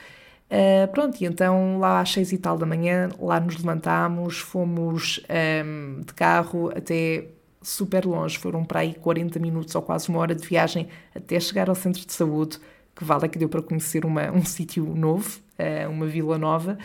Uh, 0.45 0.87
pronto, 0.91 1.19
e 1.19 1.25
então 1.25 1.79
lá 1.79 1.99
às 1.99 2.11
seis 2.11 2.31
e 2.31 2.37
tal 2.37 2.57
da 2.57 2.65
manhã, 2.65 3.09
lá 3.19 3.39
nos 3.39 3.57
levantámos, 3.57 4.37
fomos 4.37 5.19
um, 5.65 6.01
de 6.01 6.13
carro 6.13 6.69
até 6.75 7.29
super 7.61 8.05
longe, 8.05 8.37
foram 8.37 8.63
para 8.63 8.81
aí 8.81 8.93
40 8.93 9.39
minutos 9.39 9.73
ou 9.73 9.81
quase 9.81 10.07
uma 10.07 10.19
hora 10.19 10.35
de 10.35 10.47
viagem 10.47 10.87
até 11.15 11.39
chegar 11.39 11.67
ao 11.67 11.73
centro 11.75 12.05
de 12.05 12.13
saúde, 12.13 12.59
que 12.95 13.03
vale 13.03 13.25
é 13.25 13.27
que 13.27 13.39
deu 13.39 13.49
para 13.49 13.61
conhecer 13.61 14.05
uma, 14.05 14.31
um 14.31 14.43
sítio 14.45 14.85
novo, 14.95 15.39
uh, 15.59 15.89
uma 15.89 16.05
vila 16.05 16.37
nova. 16.37 16.77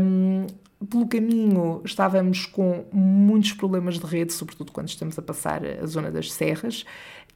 Um, 0.00 0.46
pelo 0.90 1.06
caminho 1.06 1.80
estávamos 1.84 2.44
com 2.46 2.84
muitos 2.92 3.52
problemas 3.52 3.98
de 3.98 4.04
rede, 4.04 4.32
sobretudo 4.32 4.72
quando 4.72 4.88
estamos 4.88 5.18
a 5.18 5.22
passar 5.22 5.62
a 5.64 5.86
zona 5.86 6.10
das 6.10 6.32
serras, 6.32 6.84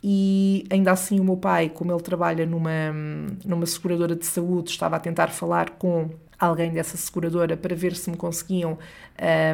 e 0.02 0.66
ainda 0.70 0.92
assim 0.92 1.20
o 1.20 1.24
meu 1.24 1.36
pai, 1.36 1.68
como 1.68 1.92
ele 1.92 2.02
trabalha 2.02 2.46
numa, 2.46 2.70
numa 3.44 3.66
seguradora 3.66 4.16
de 4.16 4.24
saúde, 4.26 4.70
estava 4.70 4.96
a 4.96 5.00
tentar 5.00 5.28
falar 5.28 5.70
com 5.70 6.10
alguém 6.38 6.72
dessa 6.72 6.96
seguradora 6.96 7.56
para 7.56 7.76
ver 7.76 7.94
se 7.94 8.10
me 8.10 8.16
conseguiam 8.16 8.78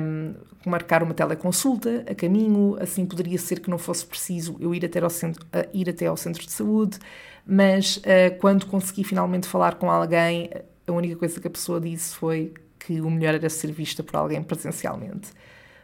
um, 0.02 0.34
marcar 0.64 1.02
uma 1.02 1.12
teleconsulta 1.12 2.04
a 2.08 2.14
caminho, 2.14 2.76
assim 2.80 3.04
poderia 3.04 3.38
ser 3.38 3.58
que 3.58 3.68
não 3.68 3.78
fosse 3.78 4.06
preciso 4.06 4.56
eu 4.60 4.72
ir 4.72 4.84
até 4.84 5.00
ao 5.00 5.10
centro, 5.10 5.44
ir 5.74 5.90
até 5.90 6.06
ao 6.06 6.16
centro 6.16 6.44
de 6.44 6.52
saúde, 6.52 6.98
mas 7.44 7.96
uh, 7.98 8.38
quando 8.40 8.66
consegui 8.66 9.02
finalmente 9.02 9.48
falar 9.48 9.74
com 9.74 9.90
alguém, 9.90 10.50
a 10.86 10.92
única 10.92 11.16
coisa 11.16 11.40
que 11.40 11.46
a 11.48 11.50
pessoa 11.50 11.80
disse 11.80 12.14
foi 12.14 12.54
que 12.78 13.00
o 13.00 13.10
melhor 13.10 13.34
era 13.34 13.50
ser 13.50 13.72
vista 13.72 14.04
por 14.04 14.14
alguém 14.16 14.40
presencialmente. 14.42 15.32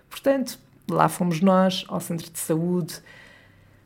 Portanto, 0.09 0.59
Lá 0.91 1.09
fomos 1.09 1.41
nós, 1.41 1.85
ao 1.89 2.01
centro 2.01 2.31
de 2.31 2.39
saúde. 2.39 2.95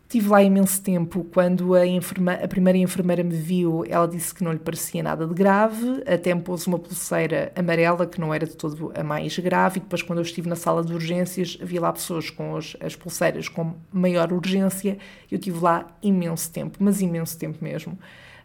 Tive 0.09 0.29
lá 0.29 0.41
imenso 0.41 0.81
tempo. 0.83 1.25
Quando 1.25 1.75
a, 1.75 1.85
enferma, 1.85 2.35
a 2.35 2.47
primeira 2.47 2.79
enfermeira 2.79 3.25
me 3.25 3.35
viu, 3.35 3.85
ela 3.89 4.07
disse 4.07 4.33
que 4.33 4.45
não 4.45 4.53
lhe 4.53 4.59
parecia 4.59 5.03
nada 5.03 5.27
de 5.27 5.35
grave, 5.35 6.03
até 6.07 6.33
me 6.33 6.41
pôs 6.41 6.65
uma 6.67 6.79
pulseira 6.79 7.53
amarela, 7.57 8.07
que 8.07 8.21
não 8.21 8.33
era 8.33 8.47
de 8.47 8.57
todo 8.57 8.93
a 8.95 9.03
mais 9.03 9.37
grave, 9.39 9.79
e 9.79 9.81
depois, 9.81 10.03
quando 10.03 10.21
eu 10.21 10.23
estive 10.23 10.49
na 10.49 10.55
sala 10.55 10.85
de 10.85 10.95
urgências, 10.95 11.59
havia 11.61 11.81
lá 11.81 11.93
pessoas 11.93 12.31
com 12.31 12.57
as, 12.57 12.77
as 12.81 12.95
pulseiras 12.95 13.49
com 13.49 13.75
maior 13.93 14.33
urgência. 14.33 14.97
Eu 15.31 15.39
tive 15.39 15.59
lá 15.59 15.89
imenso 16.01 16.53
tempo, 16.53 16.79
mas 16.81 17.01
imenso 17.01 17.37
tempo 17.37 17.59
mesmo. 17.63 17.99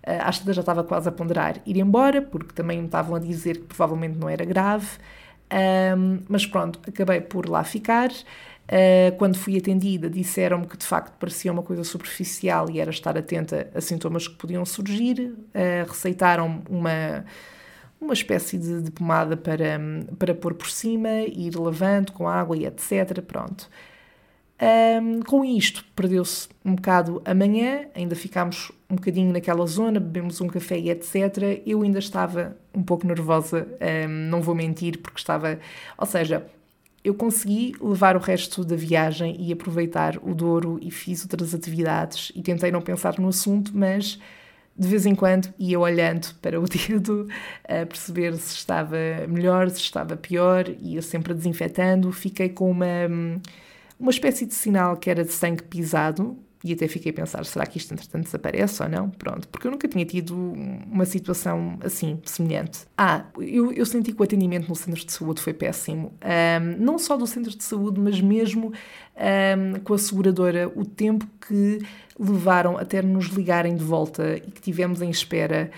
Às 0.03 0.39
vezes 0.39 0.55
já 0.55 0.61
estava 0.61 0.83
quase 0.83 1.07
a 1.09 1.11
ponderar 1.11 1.61
ir 1.63 1.77
embora, 1.77 2.23
porque 2.23 2.53
também 2.53 2.79
me 2.79 2.85
estavam 2.85 3.15
a 3.15 3.19
dizer 3.19 3.57
que 3.57 3.65
provavelmente 3.65 4.17
não 4.17 4.27
era 4.27 4.43
grave. 4.43 4.87
Um, 5.53 6.21
mas 6.29 6.45
pronto, 6.45 6.79
acabei 6.87 7.21
por 7.21 7.47
lá 7.47 7.63
ficar. 7.63 8.09
Uh, 8.71 9.13
quando 9.17 9.37
fui 9.37 9.57
atendida, 9.57 10.09
disseram-me 10.09 10.65
que 10.65 10.77
de 10.77 10.85
facto 10.85 11.17
parecia 11.17 11.51
uma 11.51 11.61
coisa 11.61 11.83
superficial 11.83 12.69
e 12.69 12.79
era 12.79 12.89
estar 12.89 13.17
atenta 13.17 13.69
a 13.75 13.81
sintomas 13.81 14.29
que 14.29 14.35
podiam 14.35 14.65
surgir. 14.65 15.19
Uh, 15.19 15.85
receitaram 15.85 16.63
uma, 16.69 17.25
uma 17.99 18.13
espécie 18.13 18.57
de, 18.57 18.81
de, 18.83 18.89
pomada 18.89 19.35
para, 19.35 19.77
para 20.17 20.33
pôr 20.33 20.53
por 20.53 20.69
cima, 20.69 21.09
ir 21.09 21.53
lavando 21.57 22.13
com 22.13 22.29
água 22.29 22.55
e 22.55 22.65
etc. 22.65 23.21
Pronto. 23.21 23.69
Um, 24.61 25.21
com 25.23 25.43
isto, 25.43 25.83
perdeu-se 25.93 26.47
um 26.63 26.75
bocado 26.75 27.21
a 27.25 27.33
manhã, 27.33 27.87
ainda 27.93 28.15
ficámos 28.15 28.71
um 28.89 28.95
bocadinho 28.95 29.33
naquela 29.33 29.65
zona, 29.65 29.99
bebemos 29.99 30.39
um 30.39 30.47
café 30.47 30.79
e 30.79 30.89
etc. 30.89 31.61
Eu 31.65 31.81
ainda 31.81 31.99
estava 31.99 32.55
um 32.73 32.83
pouco 32.83 33.05
nervosa, 33.05 33.67
um, 34.07 34.29
não 34.29 34.41
vou 34.41 34.55
mentir, 34.55 34.99
porque 34.99 35.19
estava. 35.19 35.59
Ou 35.97 36.05
seja, 36.05 36.45
eu 37.03 37.13
consegui 37.13 37.73
levar 37.81 38.15
o 38.15 38.19
resto 38.19 38.63
da 38.63 38.75
viagem 38.75 39.35
e 39.39 39.51
aproveitar 39.51 40.17
o 40.21 40.35
Douro 40.35 40.79
e 40.81 40.91
fiz 40.91 41.23
outras 41.23 41.53
atividades 41.53 42.31
e 42.35 42.41
tentei 42.41 42.71
não 42.71 42.81
pensar 42.81 43.17
no 43.17 43.27
assunto, 43.27 43.71
mas 43.75 44.19
de 44.77 44.87
vez 44.87 45.05
em 45.05 45.15
quando 45.15 45.53
ia 45.57 45.79
olhando 45.79 46.33
para 46.41 46.59
o 46.59 46.65
dedo 46.69 47.27
a 47.63 47.85
perceber 47.85 48.35
se 48.37 48.55
estava 48.55 48.97
melhor, 49.27 49.69
se 49.69 49.79
estava 49.79 50.15
pior, 50.15 50.65
ia 50.79 51.01
sempre 51.01 51.33
desinfetando. 51.33 52.11
Fiquei 52.11 52.49
com 52.49 52.69
uma 52.69 53.07
uma 53.99 54.09
espécie 54.09 54.47
de 54.47 54.55
sinal 54.55 54.97
que 54.97 55.11
era 55.11 55.23
de 55.23 55.31
sangue 55.31 55.61
pisado, 55.61 56.35
e 56.63 56.73
até 56.73 56.87
fiquei 56.87 57.11
a 57.11 57.13
pensar, 57.13 57.43
será 57.45 57.65
que 57.65 57.77
isto 57.77 57.91
entretanto 57.93 58.25
desaparece 58.25 58.83
ou 58.83 58.89
não? 58.89 59.09
Pronto, 59.09 59.47
porque 59.47 59.65
eu 59.65 59.71
nunca 59.71 59.87
tinha 59.87 60.05
tido 60.05 60.35
uma 60.35 61.05
situação 61.05 61.79
assim, 61.83 62.19
semelhante. 62.23 62.81
Ah, 62.97 63.25
eu, 63.39 63.71
eu 63.73 63.85
senti 63.85 64.11
que 64.11 64.21
o 64.21 64.23
atendimento 64.23 64.69
no 64.69 64.75
centro 64.75 65.03
de 65.03 65.11
saúde 65.11 65.41
foi 65.41 65.53
péssimo. 65.53 66.13
Um, 66.21 66.83
não 66.83 66.99
só 66.99 67.17
do 67.17 67.25
centro 67.25 67.55
de 67.55 67.63
saúde, 67.63 67.99
mas 67.99 68.21
mesmo 68.21 68.71
um, 69.17 69.79
com 69.79 69.93
a 69.93 69.97
seguradora, 69.97 70.71
o 70.75 70.85
tempo 70.85 71.27
que 71.47 71.79
levaram 72.19 72.77
até 72.77 73.01
nos 73.01 73.25
ligarem 73.27 73.75
de 73.75 73.83
volta 73.83 74.37
e 74.37 74.51
que 74.51 74.61
tivemos 74.61 75.01
em 75.01 75.09
espera 75.09 75.71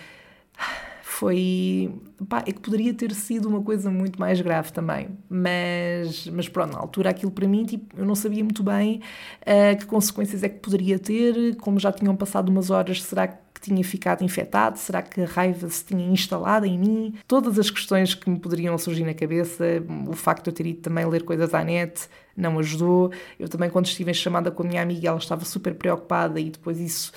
foi. 1.23 1.89
Pá, 2.27 2.39
é 2.39 2.51
que 2.51 2.59
poderia 2.59 2.93
ter 2.93 3.13
sido 3.13 3.47
uma 3.47 3.61
coisa 3.61 3.89
muito 3.89 4.19
mais 4.19 4.39
grave 4.41 4.71
também. 4.71 5.09
Mas, 5.29 6.27
mas 6.27 6.49
pronto, 6.49 6.73
na 6.73 6.79
altura 6.79 7.09
aquilo 7.09 7.31
para 7.31 7.47
mim, 7.47 7.65
tipo, 7.65 7.97
eu 7.97 8.05
não 8.05 8.15
sabia 8.15 8.43
muito 8.43 8.61
bem 8.61 9.01
uh, 9.41 9.77
que 9.77 9.85
consequências 9.85 10.43
é 10.43 10.49
que 10.49 10.59
poderia 10.59 10.99
ter, 10.99 11.55
como 11.57 11.79
já 11.79 11.91
tinham 11.91 12.15
passado 12.15 12.49
umas 12.49 12.69
horas, 12.69 13.01
será 13.01 13.27
que 13.27 13.61
tinha 13.61 13.83
ficado 13.83 14.23
infectado? 14.23 14.77
Será 14.77 15.01
que 15.01 15.21
a 15.21 15.25
raiva 15.25 15.69
se 15.69 15.85
tinha 15.85 16.05
instalado 16.05 16.65
em 16.65 16.77
mim? 16.77 17.13
Todas 17.27 17.57
as 17.57 17.69
questões 17.69 18.13
que 18.13 18.29
me 18.29 18.37
poderiam 18.37 18.77
surgir 18.77 19.05
na 19.05 19.13
cabeça, 19.13 19.63
o 20.07 20.13
facto 20.13 20.43
de 20.43 20.49
eu 20.49 20.53
ter 20.53 20.65
ido 20.65 20.81
também 20.81 21.05
ler 21.05 21.23
coisas 21.23 21.53
à 21.53 21.63
net 21.63 22.07
não 22.35 22.59
ajudou. 22.59 23.11
Eu 23.39 23.47
também, 23.47 23.69
quando 23.69 23.85
estive 23.85 24.11
em 24.11 24.13
chamada 24.13 24.51
com 24.51 24.63
a 24.63 24.65
minha 24.65 24.81
amiga, 24.81 25.09
ela 25.09 25.17
estava 25.17 25.45
super 25.45 25.73
preocupada 25.75 26.39
e 26.39 26.49
depois 26.49 26.79
isso 26.79 27.11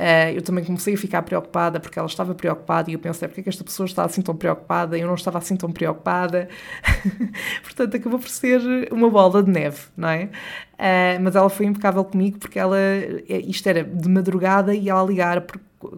Uh, 0.00 0.32
eu 0.34 0.40
também 0.40 0.64
comecei 0.64 0.94
a 0.94 0.96
ficar 0.96 1.20
preocupada 1.20 1.78
porque 1.78 1.98
ela 1.98 2.08
estava 2.08 2.34
preocupada 2.34 2.90
e 2.90 2.94
eu 2.94 2.98
pensei, 2.98 3.28
porque 3.28 3.40
é 3.40 3.42
que 3.42 3.50
esta 3.50 3.62
pessoa 3.62 3.84
está 3.84 4.02
assim 4.02 4.22
tão 4.22 4.34
preocupada? 4.34 4.96
Eu 4.96 5.06
não 5.06 5.14
estava 5.14 5.36
assim 5.36 5.56
tão 5.56 5.70
preocupada. 5.70 6.48
Portanto, 7.62 7.98
acabou 7.98 8.18
por 8.18 8.30
ser 8.30 8.90
uma 8.90 9.10
bola 9.10 9.42
de 9.42 9.50
neve, 9.50 9.88
não 9.94 10.08
é? 10.08 10.24
Uh, 10.24 11.20
mas 11.20 11.36
ela 11.36 11.50
foi 11.50 11.66
impecável 11.66 12.02
comigo 12.02 12.38
porque 12.38 12.58
ela, 12.58 12.78
eh, 12.78 13.42
isto 13.46 13.68
era 13.68 13.84
de 13.84 14.08
madrugada 14.08 14.74
e 14.74 14.88
ela 14.88 15.06
ligar 15.06 15.44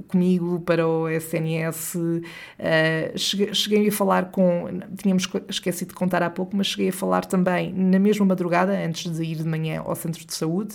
comigo 0.09 0.59
para 0.62 0.85
o 0.85 1.09
SNS. 1.09 1.95
Uh, 1.95 3.17
cheguei, 3.17 3.55
cheguei, 3.55 3.88
a 3.88 3.93
falar 3.93 4.33
com. 4.33 4.81
Tínhamos 4.97 5.29
esquecido 5.49 5.91
de 5.91 5.95
contar 5.95 6.25
há 6.25 6.31
pouco, 6.31 6.57
mas 6.57 6.67
cheguei 6.67 6.88
a 6.88 6.93
falar 6.93 7.25
também 7.25 7.73
na 7.73 8.01
mesma 8.01 8.27
madrugada, 8.27 8.73
antes 8.73 9.09
de 9.12 9.23
ir 9.23 9.37
de 9.37 9.47
manhã 9.47 9.81
ao 9.81 9.95
centro 9.95 10.27
de 10.27 10.35
saúde, 10.35 10.75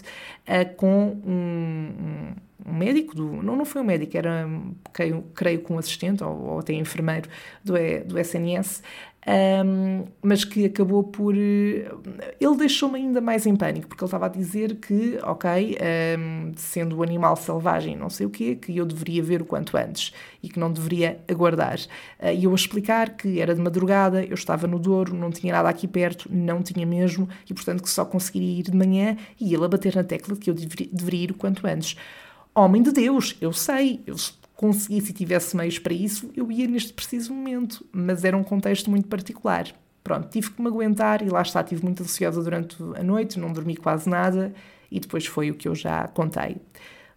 com 0.78 1.20
um, 1.26 1.92
um 2.00 2.47
médico, 2.74 3.16
do, 3.16 3.26
não, 3.44 3.56
não 3.56 3.66
foi 3.66 3.82
um 3.82 3.86
médico, 3.86 4.18
era, 4.18 4.48
creio, 4.94 5.24
creio 5.34 5.60
que 5.62 5.72
um 5.72 5.78
assistente 5.78 6.24
ou, 6.24 6.54
ou 6.54 6.60
até 6.60 6.74
enfermeiro 6.74 7.30
do, 7.64 7.74
do 8.06 8.20
SNS, 8.20 8.82
um, 9.28 10.06
mas 10.22 10.46
que 10.46 10.66
acabou 10.66 11.04
por. 11.04 11.36
Ele 11.36 12.56
deixou-me 12.58 12.98
ainda 12.98 13.20
mais 13.20 13.46
em 13.46 13.58
pânico, 13.58 13.88
porque 13.90 14.02
ele 14.02 14.08
estava 14.08 14.28
a 14.28 14.30
dizer 14.30 14.76
que, 14.76 15.20
ok, 15.22 15.78
um, 16.18 16.54
sendo 16.56 16.96
o 16.96 17.04
animal 17.04 17.36
selvagem, 17.36 17.94
não 17.94 18.10
sei 18.10 18.26
o 18.26 18.30
quê, 18.30 18.56
que 18.56 18.78
eu 18.78 18.86
deveria 18.86 19.22
ver 19.22 19.42
o 19.42 19.46
quanto 19.46 19.76
antes 19.76 20.14
e 20.42 20.48
que 20.48 20.58
não 20.58 20.72
deveria 20.72 21.20
aguardar. 21.30 21.78
Uh, 22.18 22.32
e 22.34 22.46
eu 22.46 22.52
a 22.54 22.56
explicar 22.56 23.18
que 23.18 23.42
era 23.42 23.54
de 23.54 23.60
madrugada, 23.60 24.24
eu 24.24 24.34
estava 24.34 24.66
no 24.66 24.80
Douro, 24.80 25.14
não 25.14 25.30
tinha 25.30 25.52
nada 25.52 25.68
aqui 25.68 25.90
perto, 25.90 26.30
não 26.32 26.64
tinha 26.64 26.86
mesmo, 26.86 27.28
e 27.50 27.54
portanto 27.54 27.84
que 27.84 27.90
só 27.90 28.06
conseguiria 28.06 28.60
ir 28.60 28.64
de 28.64 28.78
manhã, 28.78 29.18
e 29.38 29.54
ele 29.54 29.66
a 29.66 29.68
bater 29.68 29.94
na 29.94 30.06
tecla 30.06 30.36
de 30.36 30.40
que 30.40 30.50
eu 30.50 30.54
deveria, 30.54 30.88
deveria 30.90 31.24
ir 31.26 31.32
o 31.32 31.36
quanto 31.36 31.68
antes. 31.68 31.98
Homem 32.58 32.82
de 32.82 32.92
Deus, 32.92 33.38
eu 33.40 33.54
sei, 33.54 34.02
eu 34.08 34.16
conseguisse 34.56 35.12
e 35.12 35.14
tivesse 35.14 35.56
meios 35.56 35.78
para 35.78 35.94
isso, 35.94 36.32
eu 36.36 36.52
ia 36.52 36.66
neste 36.66 36.92
preciso 36.92 37.32
momento, 37.32 37.86
mas 37.92 38.26
era 38.26 38.36
um 38.36 38.44
contexto 38.44 38.90
muito 38.90 39.08
particular. 39.08 39.68
Pronto, 40.04 40.28
tive 40.28 40.50
que 40.50 40.60
me 40.60 40.68
aguentar 40.68 41.22
e 41.22 41.30
lá 41.30 41.44
está, 41.44 41.62
estive 41.62 41.84
muito 41.84 42.02
ansiosa 42.02 42.42
durante 42.42 42.76
a 42.96 43.04
noite, 43.04 43.38
não 43.38 43.54
dormi 43.54 43.76
quase 43.76 44.10
nada 44.10 44.56
e 44.90 45.00
depois 45.00 45.28
foi 45.28 45.52
o 45.52 45.54
que 45.54 45.68
eu 45.68 45.76
já 45.76 46.08
contei. 46.08 46.58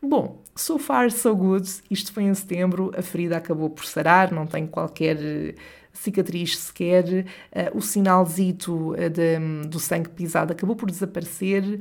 Bom, 0.02 0.42
so 0.54 0.78
far 0.78 1.10
so 1.10 1.34
good, 1.34 1.66
isto 1.90 2.12
foi 2.12 2.24
em 2.24 2.34
setembro, 2.34 2.92
a 2.94 3.00
ferida 3.00 3.38
acabou 3.38 3.70
por 3.70 3.86
sarar, 3.86 4.30
não 4.30 4.46
tenho 4.46 4.68
qualquer 4.68 5.16
eh, 5.22 5.54
cicatriz 5.90 6.58
sequer, 6.58 7.04
uh, 7.04 7.78
o 7.78 7.80
sinalzito 7.80 8.92
uh, 8.92 9.08
de, 9.08 9.66
do 9.66 9.80
sangue 9.80 10.10
pisado 10.10 10.52
acabou 10.52 10.76
por 10.76 10.90
desaparecer 10.90 11.80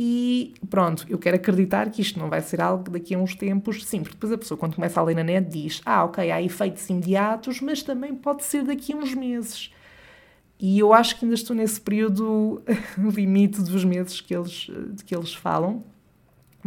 e 0.00 0.54
pronto, 0.70 1.04
eu 1.08 1.18
quero 1.18 1.34
acreditar 1.34 1.90
que 1.90 2.00
isto 2.00 2.20
não 2.20 2.30
vai 2.30 2.40
ser 2.40 2.60
algo 2.60 2.84
que 2.84 2.90
daqui 2.92 3.16
a 3.16 3.18
uns 3.18 3.34
tempos, 3.34 3.84
sim, 3.84 4.00
porque 4.00 4.14
depois 4.14 4.32
a 4.32 4.38
pessoa, 4.38 4.56
quando 4.56 4.76
começa 4.76 5.00
a 5.00 5.02
ler 5.02 5.16
na 5.16 5.24
net, 5.24 5.50
diz: 5.50 5.82
Ah, 5.84 6.04
ok, 6.04 6.30
há 6.30 6.40
efeitos 6.40 6.88
imediatos, 6.88 7.60
mas 7.60 7.82
também 7.82 8.14
pode 8.14 8.44
ser 8.44 8.62
daqui 8.62 8.92
a 8.92 8.96
uns 8.96 9.12
meses. 9.12 9.72
E 10.60 10.78
eu 10.78 10.92
acho 10.92 11.18
que 11.18 11.24
ainda 11.24 11.34
estou 11.34 11.56
nesse 11.56 11.80
período 11.80 12.62
limite 12.96 13.60
dos 13.60 13.84
meses 13.84 14.20
que 14.20 14.32
eles, 14.32 14.70
de 14.92 15.02
que 15.02 15.16
eles 15.16 15.34
falam. 15.34 15.82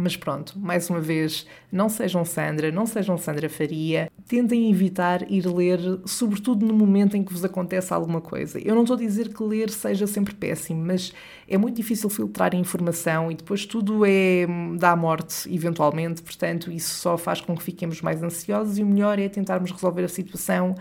Mas 0.02 0.16
pronto, 0.16 0.58
mais 0.58 0.90
uma 0.90 1.00
vez, 1.00 1.46
não 1.70 1.88
sejam 1.88 2.24
Sandra, 2.24 2.72
não 2.72 2.86
sejam 2.86 3.16
Sandra 3.16 3.48
Faria. 3.48 4.10
Tentem 4.26 4.68
evitar 4.68 5.30
ir 5.30 5.46
ler, 5.46 5.78
sobretudo 6.04 6.66
no 6.66 6.74
momento 6.74 7.16
em 7.16 7.22
que 7.22 7.32
vos 7.32 7.44
acontece 7.44 7.94
alguma 7.94 8.20
coisa. 8.20 8.58
Eu 8.58 8.74
não 8.74 8.82
estou 8.82 8.96
a 8.96 8.98
dizer 8.98 9.32
que 9.32 9.40
ler 9.44 9.70
seja 9.70 10.04
sempre 10.08 10.34
péssimo, 10.34 10.84
mas 10.84 11.12
é 11.46 11.56
muito 11.56 11.76
difícil 11.76 12.10
filtrar 12.10 12.52
informação 12.52 13.30
e 13.30 13.36
depois 13.36 13.64
tudo 13.64 14.04
é 14.04 14.44
dá 14.76 14.96
morte, 14.96 15.48
eventualmente. 15.54 16.20
Portanto, 16.20 16.72
isso 16.72 16.96
só 16.96 17.16
faz 17.16 17.40
com 17.40 17.56
que 17.56 17.62
fiquemos 17.62 18.02
mais 18.02 18.20
ansiosos 18.24 18.78
e 18.78 18.82
o 18.82 18.86
melhor 18.86 19.20
é 19.20 19.28
tentarmos 19.28 19.70
resolver 19.70 20.02
a 20.02 20.08
situação 20.08 20.74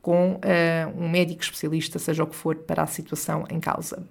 com 0.00 0.32
uh, 0.32 1.00
um 1.00 1.08
médico 1.08 1.42
especialista, 1.42 1.96
seja 2.00 2.24
o 2.24 2.26
que 2.26 2.34
for, 2.34 2.56
para 2.56 2.82
a 2.82 2.86
situação 2.88 3.44
em 3.48 3.60
causa. 3.60 4.02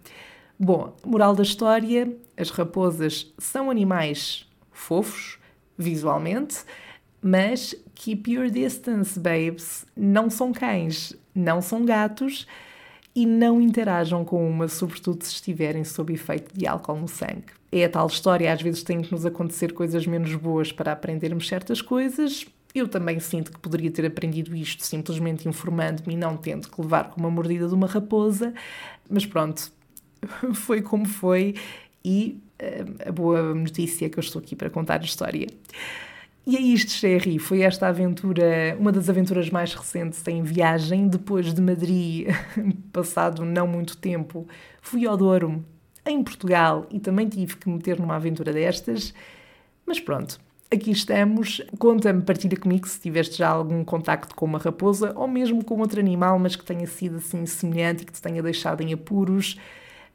Bom, 0.63 0.95
moral 1.03 1.33
da 1.33 1.41
história: 1.41 2.15
as 2.37 2.51
raposas 2.51 3.33
são 3.39 3.71
animais 3.71 4.47
fofos, 4.71 5.39
visualmente, 5.75 6.57
mas 7.19 7.73
keep 7.95 8.31
your 8.31 8.47
distance, 8.47 9.19
babes. 9.19 9.87
Não 9.97 10.29
são 10.29 10.53
cães, 10.53 11.15
não 11.33 11.63
são 11.63 11.83
gatos 11.83 12.45
e 13.15 13.25
não 13.25 13.59
interajam 13.59 14.23
com 14.23 14.47
uma, 14.47 14.67
sobretudo 14.67 15.23
se 15.23 15.31
estiverem 15.31 15.83
sob 15.83 16.13
efeito 16.13 16.55
de 16.55 16.67
álcool 16.67 16.97
no 16.97 17.07
sangue. 17.07 17.45
É 17.71 17.85
a 17.85 17.89
tal 17.89 18.05
história, 18.05 18.53
às 18.53 18.61
vezes 18.61 18.83
tem 18.83 19.01
que 19.01 19.11
nos 19.11 19.25
acontecer 19.25 19.73
coisas 19.73 20.05
menos 20.05 20.35
boas 20.35 20.71
para 20.71 20.91
aprendermos 20.91 21.47
certas 21.47 21.81
coisas. 21.81 22.45
Eu 22.75 22.87
também 22.87 23.19
sinto 23.19 23.51
que 23.51 23.57
poderia 23.57 23.89
ter 23.89 24.05
aprendido 24.05 24.55
isto 24.55 24.85
simplesmente 24.85 25.49
informando-me 25.49 26.13
e 26.13 26.17
não 26.17 26.37
tendo 26.37 26.69
que 26.69 26.79
levar 26.79 27.09
com 27.09 27.19
uma 27.19 27.31
mordida 27.31 27.67
de 27.67 27.73
uma 27.73 27.87
raposa, 27.87 28.53
mas 29.09 29.25
pronto, 29.25 29.73
foi 30.53 30.81
como 30.81 31.05
foi 31.05 31.55
e 32.03 32.39
uh, 32.61 33.09
a 33.09 33.11
boa 33.11 33.53
notícia 33.53 34.05
é 34.05 34.09
que 34.09 34.17
eu 34.17 34.21
estou 34.21 34.41
aqui 34.41 34.55
para 34.55 34.69
contar 34.69 35.01
a 35.01 35.03
história. 35.03 35.47
E 36.45 36.57
é 36.57 36.59
isto, 36.59 36.91
Sherry. 36.91 37.37
Foi 37.37 37.61
esta 37.61 37.87
aventura, 37.87 38.75
uma 38.79 38.91
das 38.91 39.09
aventuras 39.09 39.49
mais 39.49 39.73
recentes 39.75 40.27
em 40.27 40.41
viagem. 40.41 41.07
Depois 41.07 41.53
de 41.53 41.61
Madrid, 41.61 42.27
passado 42.91 43.45
não 43.45 43.67
muito 43.67 43.95
tempo, 43.97 44.47
fui 44.81 45.05
ao 45.05 45.15
Douro 45.15 45.63
em 46.05 46.23
Portugal 46.23 46.87
e 46.89 46.99
também 46.99 47.29
tive 47.29 47.57
que 47.57 47.69
me 47.69 47.75
meter 47.75 47.99
numa 47.99 48.15
aventura 48.15 48.51
destas. 48.51 49.13
Mas 49.85 49.99
pronto, 49.99 50.39
aqui 50.71 50.89
estamos. 50.89 51.61
Conta-me, 51.77 52.23
partilha 52.23 52.57
comigo 52.57 52.87
se 52.87 52.99
tiveste 52.99 53.37
já 53.37 53.49
algum 53.49 53.83
contacto 53.83 54.33
com 54.33 54.45
uma 54.45 54.57
raposa 54.57 55.13
ou 55.15 55.27
mesmo 55.27 55.63
com 55.63 55.79
outro 55.79 55.99
animal, 55.99 56.39
mas 56.39 56.55
que 56.55 56.65
tenha 56.65 56.87
sido 56.87 57.17
assim 57.17 57.45
semelhante 57.45 58.01
e 58.01 58.05
que 58.05 58.13
te 58.13 58.21
tenha 58.21 58.41
deixado 58.41 58.81
em 58.81 58.93
apuros. 58.93 59.57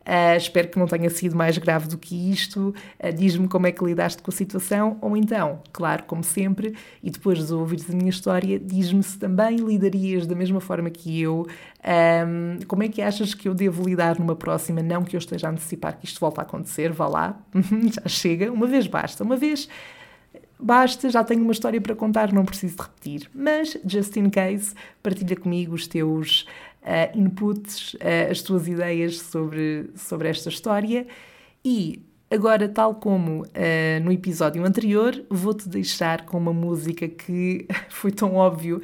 Uh, 0.07 0.37
espero 0.37 0.69
que 0.69 0.79
não 0.79 0.87
tenha 0.87 1.11
sido 1.11 1.35
mais 1.35 1.59
grave 1.59 1.88
do 1.88 1.99
que 1.99 2.31
isto. 2.31 2.73
Uh, 3.03 3.12
Diz-me 3.12 3.49
como 3.49 3.66
é 3.66 3.73
que 3.73 3.85
lidaste 3.85 4.23
com 4.23 4.31
a 4.31 4.35
situação, 4.35 4.97
ou 5.01 5.16
então, 5.16 5.61
claro, 5.73 6.05
como 6.05 6.23
sempre, 6.23 6.77
e 7.03 7.11
depois 7.11 7.45
de 7.45 7.53
ouvires 7.53 7.90
a 7.90 7.92
minha 7.92 8.11
história, 8.11 8.59
diz-me 8.59 9.03
se 9.03 9.19
também 9.19 9.57
lidarias 9.57 10.25
da 10.27 10.37
mesma 10.37 10.61
forma 10.61 10.90
que 10.90 11.21
eu. 11.21 11.47
Um, 11.85 12.59
como 12.69 12.85
é 12.85 12.88
que 12.88 13.03
achas 13.03 13.35
que 13.35 13.49
eu 13.49 13.55
devo 13.55 13.83
lidar 13.83 14.19
numa 14.19 14.37
próxima? 14.37 14.81
Não 14.81 15.03
que 15.03 15.16
eu 15.16 15.19
esteja 15.19 15.49
a 15.49 15.51
antecipar 15.51 15.99
que 15.99 16.07
isto 16.07 16.21
volta 16.21 16.40
a 16.40 16.45
acontecer, 16.45 16.92
vá 16.92 17.09
lá, 17.09 17.40
já 17.92 18.09
chega, 18.09 18.53
uma 18.53 18.66
vez 18.66 18.87
basta, 18.87 19.25
uma 19.25 19.37
vez 19.37 19.69
basta, 20.59 21.11
já 21.11 21.23
tenho 21.23 21.42
uma 21.42 21.53
história 21.53 21.81
para 21.81 21.95
contar, 21.95 22.33
não 22.33 22.45
preciso 22.45 22.77
repetir. 22.79 23.29
Mas, 23.35 23.77
just 23.85 24.16
in 24.16 24.31
case, 24.31 24.75
partilha 25.03 25.37
comigo 25.37 25.75
os 25.75 25.87
teus 25.87 26.47
uh, 26.87 27.18
inputs, 27.18 27.94
uh, 27.94 28.31
as 28.31 28.40
tuas 28.42 28.68
ideias 28.68 29.18
sobre, 29.18 29.90
sobre 29.96 30.29
esta 30.29 30.49
história. 30.49 31.07
E 31.64 32.01
agora, 32.31 32.68
tal 32.68 32.94
como 32.94 33.42
uh, 33.42 34.05
no 34.05 34.12
episódio 34.12 34.64
anterior, 34.64 35.20
vou-te 35.29 35.68
deixar 35.68 36.25
com 36.25 36.38
uma 36.38 36.53
música 36.53 37.09
que 37.09 37.66
foi 37.90 38.12
tão 38.12 38.37
óbvio. 38.37 38.81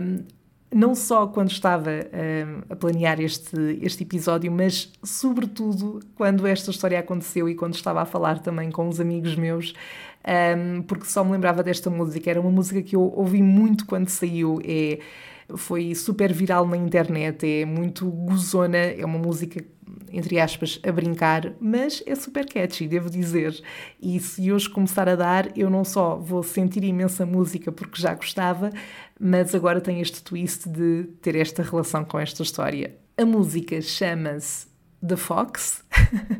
Um, 0.00 0.24
não 0.70 0.94
só 0.94 1.26
quando 1.26 1.50
estava 1.50 1.90
um, 1.90 2.60
a 2.68 2.76
planear 2.76 3.18
este, 3.20 3.78
este 3.80 4.02
episódio, 4.02 4.52
mas 4.52 4.92
sobretudo 5.02 6.00
quando 6.14 6.46
esta 6.46 6.70
história 6.70 6.98
aconteceu 6.98 7.48
e 7.48 7.54
quando 7.54 7.74
estava 7.74 8.02
a 8.02 8.04
falar 8.04 8.40
também 8.40 8.70
com 8.70 8.86
os 8.86 9.00
amigos 9.00 9.34
meus, 9.34 9.72
um, 10.28 10.82
porque 10.82 11.06
só 11.06 11.24
me 11.24 11.32
lembrava 11.32 11.62
desta 11.62 11.88
música. 11.88 12.28
Era 12.28 12.40
uma 12.40 12.50
música 12.50 12.82
que 12.82 12.94
eu 12.94 13.00
ouvi 13.16 13.42
muito 13.42 13.86
quando 13.86 14.08
saiu. 14.08 14.60
É 14.62 14.98
foi 15.56 15.94
super 15.94 16.32
viral 16.32 16.66
na 16.66 16.76
internet, 16.76 17.46
é 17.46 17.64
muito 17.64 18.10
gozona, 18.10 18.76
é 18.76 19.04
uma 19.04 19.18
música, 19.18 19.64
entre 20.12 20.38
aspas, 20.38 20.78
a 20.86 20.92
brincar, 20.92 21.54
mas 21.60 22.02
é 22.06 22.14
super 22.14 22.46
catchy, 22.46 22.86
devo 22.86 23.08
dizer. 23.08 23.58
E 24.00 24.20
se 24.20 24.52
hoje 24.52 24.68
começar 24.68 25.08
a 25.08 25.16
dar, 25.16 25.56
eu 25.56 25.70
não 25.70 25.84
só 25.84 26.16
vou 26.16 26.42
sentir 26.42 26.84
imensa 26.84 27.24
música 27.24 27.72
porque 27.72 28.00
já 28.00 28.14
gostava, 28.14 28.70
mas 29.18 29.54
agora 29.54 29.80
tem 29.80 30.00
este 30.00 30.22
twist 30.22 30.68
de 30.68 31.04
ter 31.22 31.34
esta 31.36 31.62
relação 31.62 32.04
com 32.04 32.18
esta 32.18 32.42
história. 32.42 32.96
A 33.16 33.24
música 33.24 33.80
chama-se 33.80 34.66
The 35.06 35.16
Fox 35.16 35.82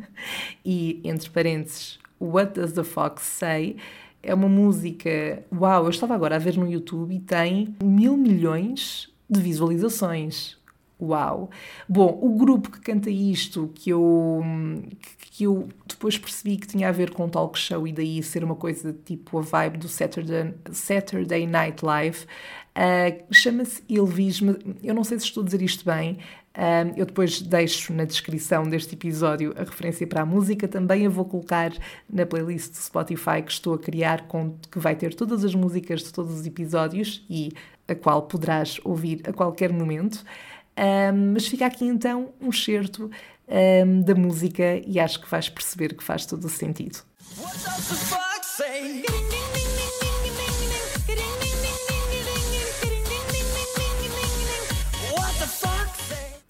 e, 0.64 1.01
entre 1.05 1.31
parênteses, 1.31 1.99
What 2.21 2.55
Does 2.61 2.73
the 2.73 2.85
Fox 2.85 3.23
Say? 3.23 3.77
É 4.22 4.35
uma 4.35 4.48
música. 4.48 5.44
Uau, 5.52 5.85
eu 5.85 5.90
estava 5.90 6.14
agora 6.14 6.37
a 6.37 6.38
ver 6.38 6.57
no 6.57 6.70
YouTube 6.70 7.14
e 7.14 7.20
tem 7.20 7.74
mil 7.83 8.16
milhões 8.16 9.12
de 9.28 9.40
visualizações. 9.40 10.59
Uau! 11.00 11.48
Bom, 11.88 12.18
o 12.20 12.37
grupo 12.37 12.72
que 12.72 12.81
canta 12.81 13.09
isto, 13.09 13.70
que 13.72 13.90
eu, 13.90 14.42
que 15.31 15.44
eu 15.44 15.68
depois 15.87 16.18
percebi 16.18 16.57
que 16.57 16.66
tinha 16.66 16.88
a 16.88 16.92
ver 16.92 17.11
com 17.11 17.26
um 17.26 17.28
talk 17.28 17.57
show 17.57 17.87
e 17.87 17.92
daí 17.92 18.20
ser 18.20 18.42
uma 18.42 18.57
coisa 18.57 18.92
tipo 19.04 19.38
a 19.38 19.42
vibe 19.42 19.78
do 19.78 19.88
Saturday, 19.88 20.52
Saturday 20.72 21.46
Night 21.46 21.85
Live, 21.85 22.26
uh, 22.79 23.35
chama-se 23.35 23.83
Ilvis. 23.88 24.41
Eu 24.83 24.95
não 24.95 25.03
sei 25.03 25.19
se 25.19 25.27
estou 25.27 25.43
a 25.43 25.47
dizer 25.47 25.62
isto 25.62 25.85
bem, 25.85 26.19
uh, 26.55 26.95
eu 26.97 27.05
depois 27.05 27.41
deixo 27.43 27.93
na 27.93 28.05
descrição 28.05 28.64
deste 28.64 28.95
episódio 28.95 29.53
a 29.57 29.64
referência 29.64 30.07
para 30.07 30.23
a 30.23 30.27
música. 30.27 30.69
Também 30.69 31.07
a 31.07 31.11
vou 31.11 31.25
colocar 31.25 31.73
na 32.09 32.25
playlist 32.25 32.71
do 32.71 32.77
Spotify 32.77 33.43
que 33.45 33.53
estou 33.53 33.75
a 33.75 33.79
criar, 33.79 34.29
com, 34.29 34.57
que 34.71 34.79
vai 34.79 34.95
ter 34.95 35.14
todas 35.14 35.45
as 35.45 35.55
músicas 35.55 36.03
de 36.03 36.12
todos 36.12 36.38
os 36.38 36.47
episódios 36.47 37.25
e 37.29 37.53
a 37.88 37.95
qual 37.95 38.23
poderás 38.23 38.81
ouvir 38.85 39.23
a 39.29 39.33
qualquer 39.33 39.73
momento. 39.73 40.25
Um, 40.79 41.33
mas 41.33 41.49
fica 41.49 41.67
aqui 41.67 41.85
então 41.85 42.33
um 42.41 42.53
certo 42.53 43.11
da 44.05 44.14
música 44.14 44.79
e 44.87 45.01
acho 45.01 45.23
que 45.23 45.31
vais 45.31 45.49
perceber 45.49 45.95
que 45.95 46.05
faz 46.05 46.27
todo 46.27 46.45
o 46.45 46.51
sentido. 46.51 46.99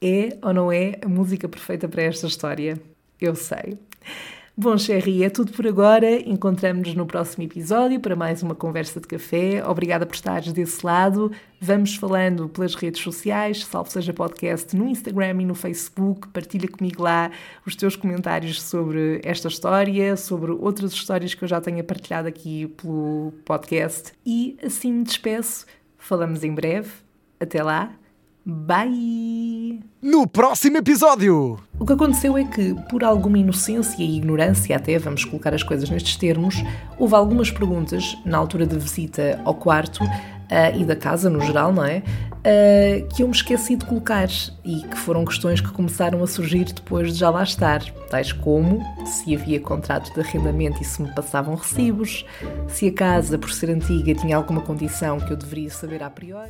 É 0.00 0.36
ou 0.42 0.54
não 0.54 0.70
é 0.70 0.98
a 1.04 1.08
música 1.08 1.48
perfeita 1.48 1.88
para 1.88 2.02
esta 2.02 2.26
história? 2.26 2.80
Eu 3.20 3.34
sei. 3.34 3.78
Bom, 4.60 4.76
Sherry, 4.76 5.22
é 5.22 5.30
tudo 5.30 5.52
por 5.52 5.68
agora. 5.68 6.18
Encontramos-nos 6.28 6.96
no 6.96 7.06
próximo 7.06 7.44
episódio 7.44 8.00
para 8.00 8.16
mais 8.16 8.42
uma 8.42 8.56
conversa 8.56 9.00
de 9.00 9.06
café. 9.06 9.64
Obrigada 9.64 10.04
por 10.04 10.16
estares 10.16 10.52
desse 10.52 10.84
lado. 10.84 11.30
Vamos 11.60 11.94
falando 11.94 12.48
pelas 12.48 12.74
redes 12.74 13.00
sociais, 13.00 13.64
salvo 13.64 13.88
seja 13.88 14.12
podcast 14.12 14.74
no 14.74 14.88
Instagram 14.88 15.42
e 15.42 15.46
no 15.46 15.54
Facebook. 15.54 16.26
Partilha 16.30 16.66
comigo 16.66 17.04
lá 17.04 17.30
os 17.64 17.76
teus 17.76 17.94
comentários 17.94 18.60
sobre 18.60 19.20
esta 19.22 19.46
história, 19.46 20.16
sobre 20.16 20.50
outras 20.50 20.92
histórias 20.92 21.34
que 21.34 21.44
eu 21.44 21.48
já 21.48 21.60
tenha 21.60 21.84
partilhado 21.84 22.26
aqui 22.26 22.66
pelo 22.66 23.32
podcast. 23.44 24.12
E 24.26 24.56
assim 24.60 24.92
me 24.92 25.04
despeço. 25.04 25.66
Falamos 25.96 26.42
em 26.42 26.52
breve. 26.52 26.90
Até 27.38 27.62
lá. 27.62 27.92
Bye! 28.50 29.78
No 30.00 30.26
próximo 30.26 30.78
episódio! 30.78 31.58
O 31.78 31.84
que 31.84 31.92
aconteceu 31.92 32.34
é 32.38 32.44
que, 32.44 32.74
por 32.88 33.04
alguma 33.04 33.36
inocência 33.36 34.02
e 34.02 34.16
ignorância, 34.16 34.74
até 34.74 34.98
vamos 34.98 35.22
colocar 35.22 35.52
as 35.52 35.62
coisas 35.62 35.90
nestes 35.90 36.16
termos, 36.16 36.54
houve 36.98 37.14
algumas 37.14 37.50
perguntas 37.50 38.16
na 38.24 38.38
altura 38.38 38.64
da 38.64 38.78
visita 38.78 39.38
ao 39.44 39.52
quarto 39.52 40.02
uh, 40.02 40.80
e 40.80 40.82
da 40.82 40.96
casa 40.96 41.28
no 41.28 41.42
geral, 41.42 41.74
não 41.74 41.84
é? 41.84 41.98
Uh, 42.38 43.06
que 43.14 43.22
eu 43.22 43.26
me 43.26 43.34
esqueci 43.34 43.76
de 43.76 43.84
colocar 43.84 44.30
e 44.64 44.80
que 44.80 44.96
foram 44.96 45.26
questões 45.26 45.60
que 45.60 45.70
começaram 45.70 46.22
a 46.22 46.26
surgir 46.26 46.72
depois 46.72 47.12
de 47.12 47.18
já 47.18 47.28
lá 47.28 47.42
estar, 47.42 47.84
tais 48.08 48.32
como 48.32 48.82
se 49.04 49.36
havia 49.36 49.60
contrato 49.60 50.10
de 50.14 50.20
arrendamento 50.20 50.80
e 50.80 50.86
se 50.86 51.02
me 51.02 51.14
passavam 51.14 51.54
recibos, 51.54 52.24
se 52.66 52.88
a 52.88 52.92
casa, 52.94 53.36
por 53.36 53.50
ser 53.50 53.68
antiga, 53.68 54.14
tinha 54.14 54.38
alguma 54.38 54.62
condição 54.62 55.20
que 55.20 55.34
eu 55.34 55.36
deveria 55.36 55.68
saber 55.68 56.02
a 56.02 56.08
priori. 56.08 56.48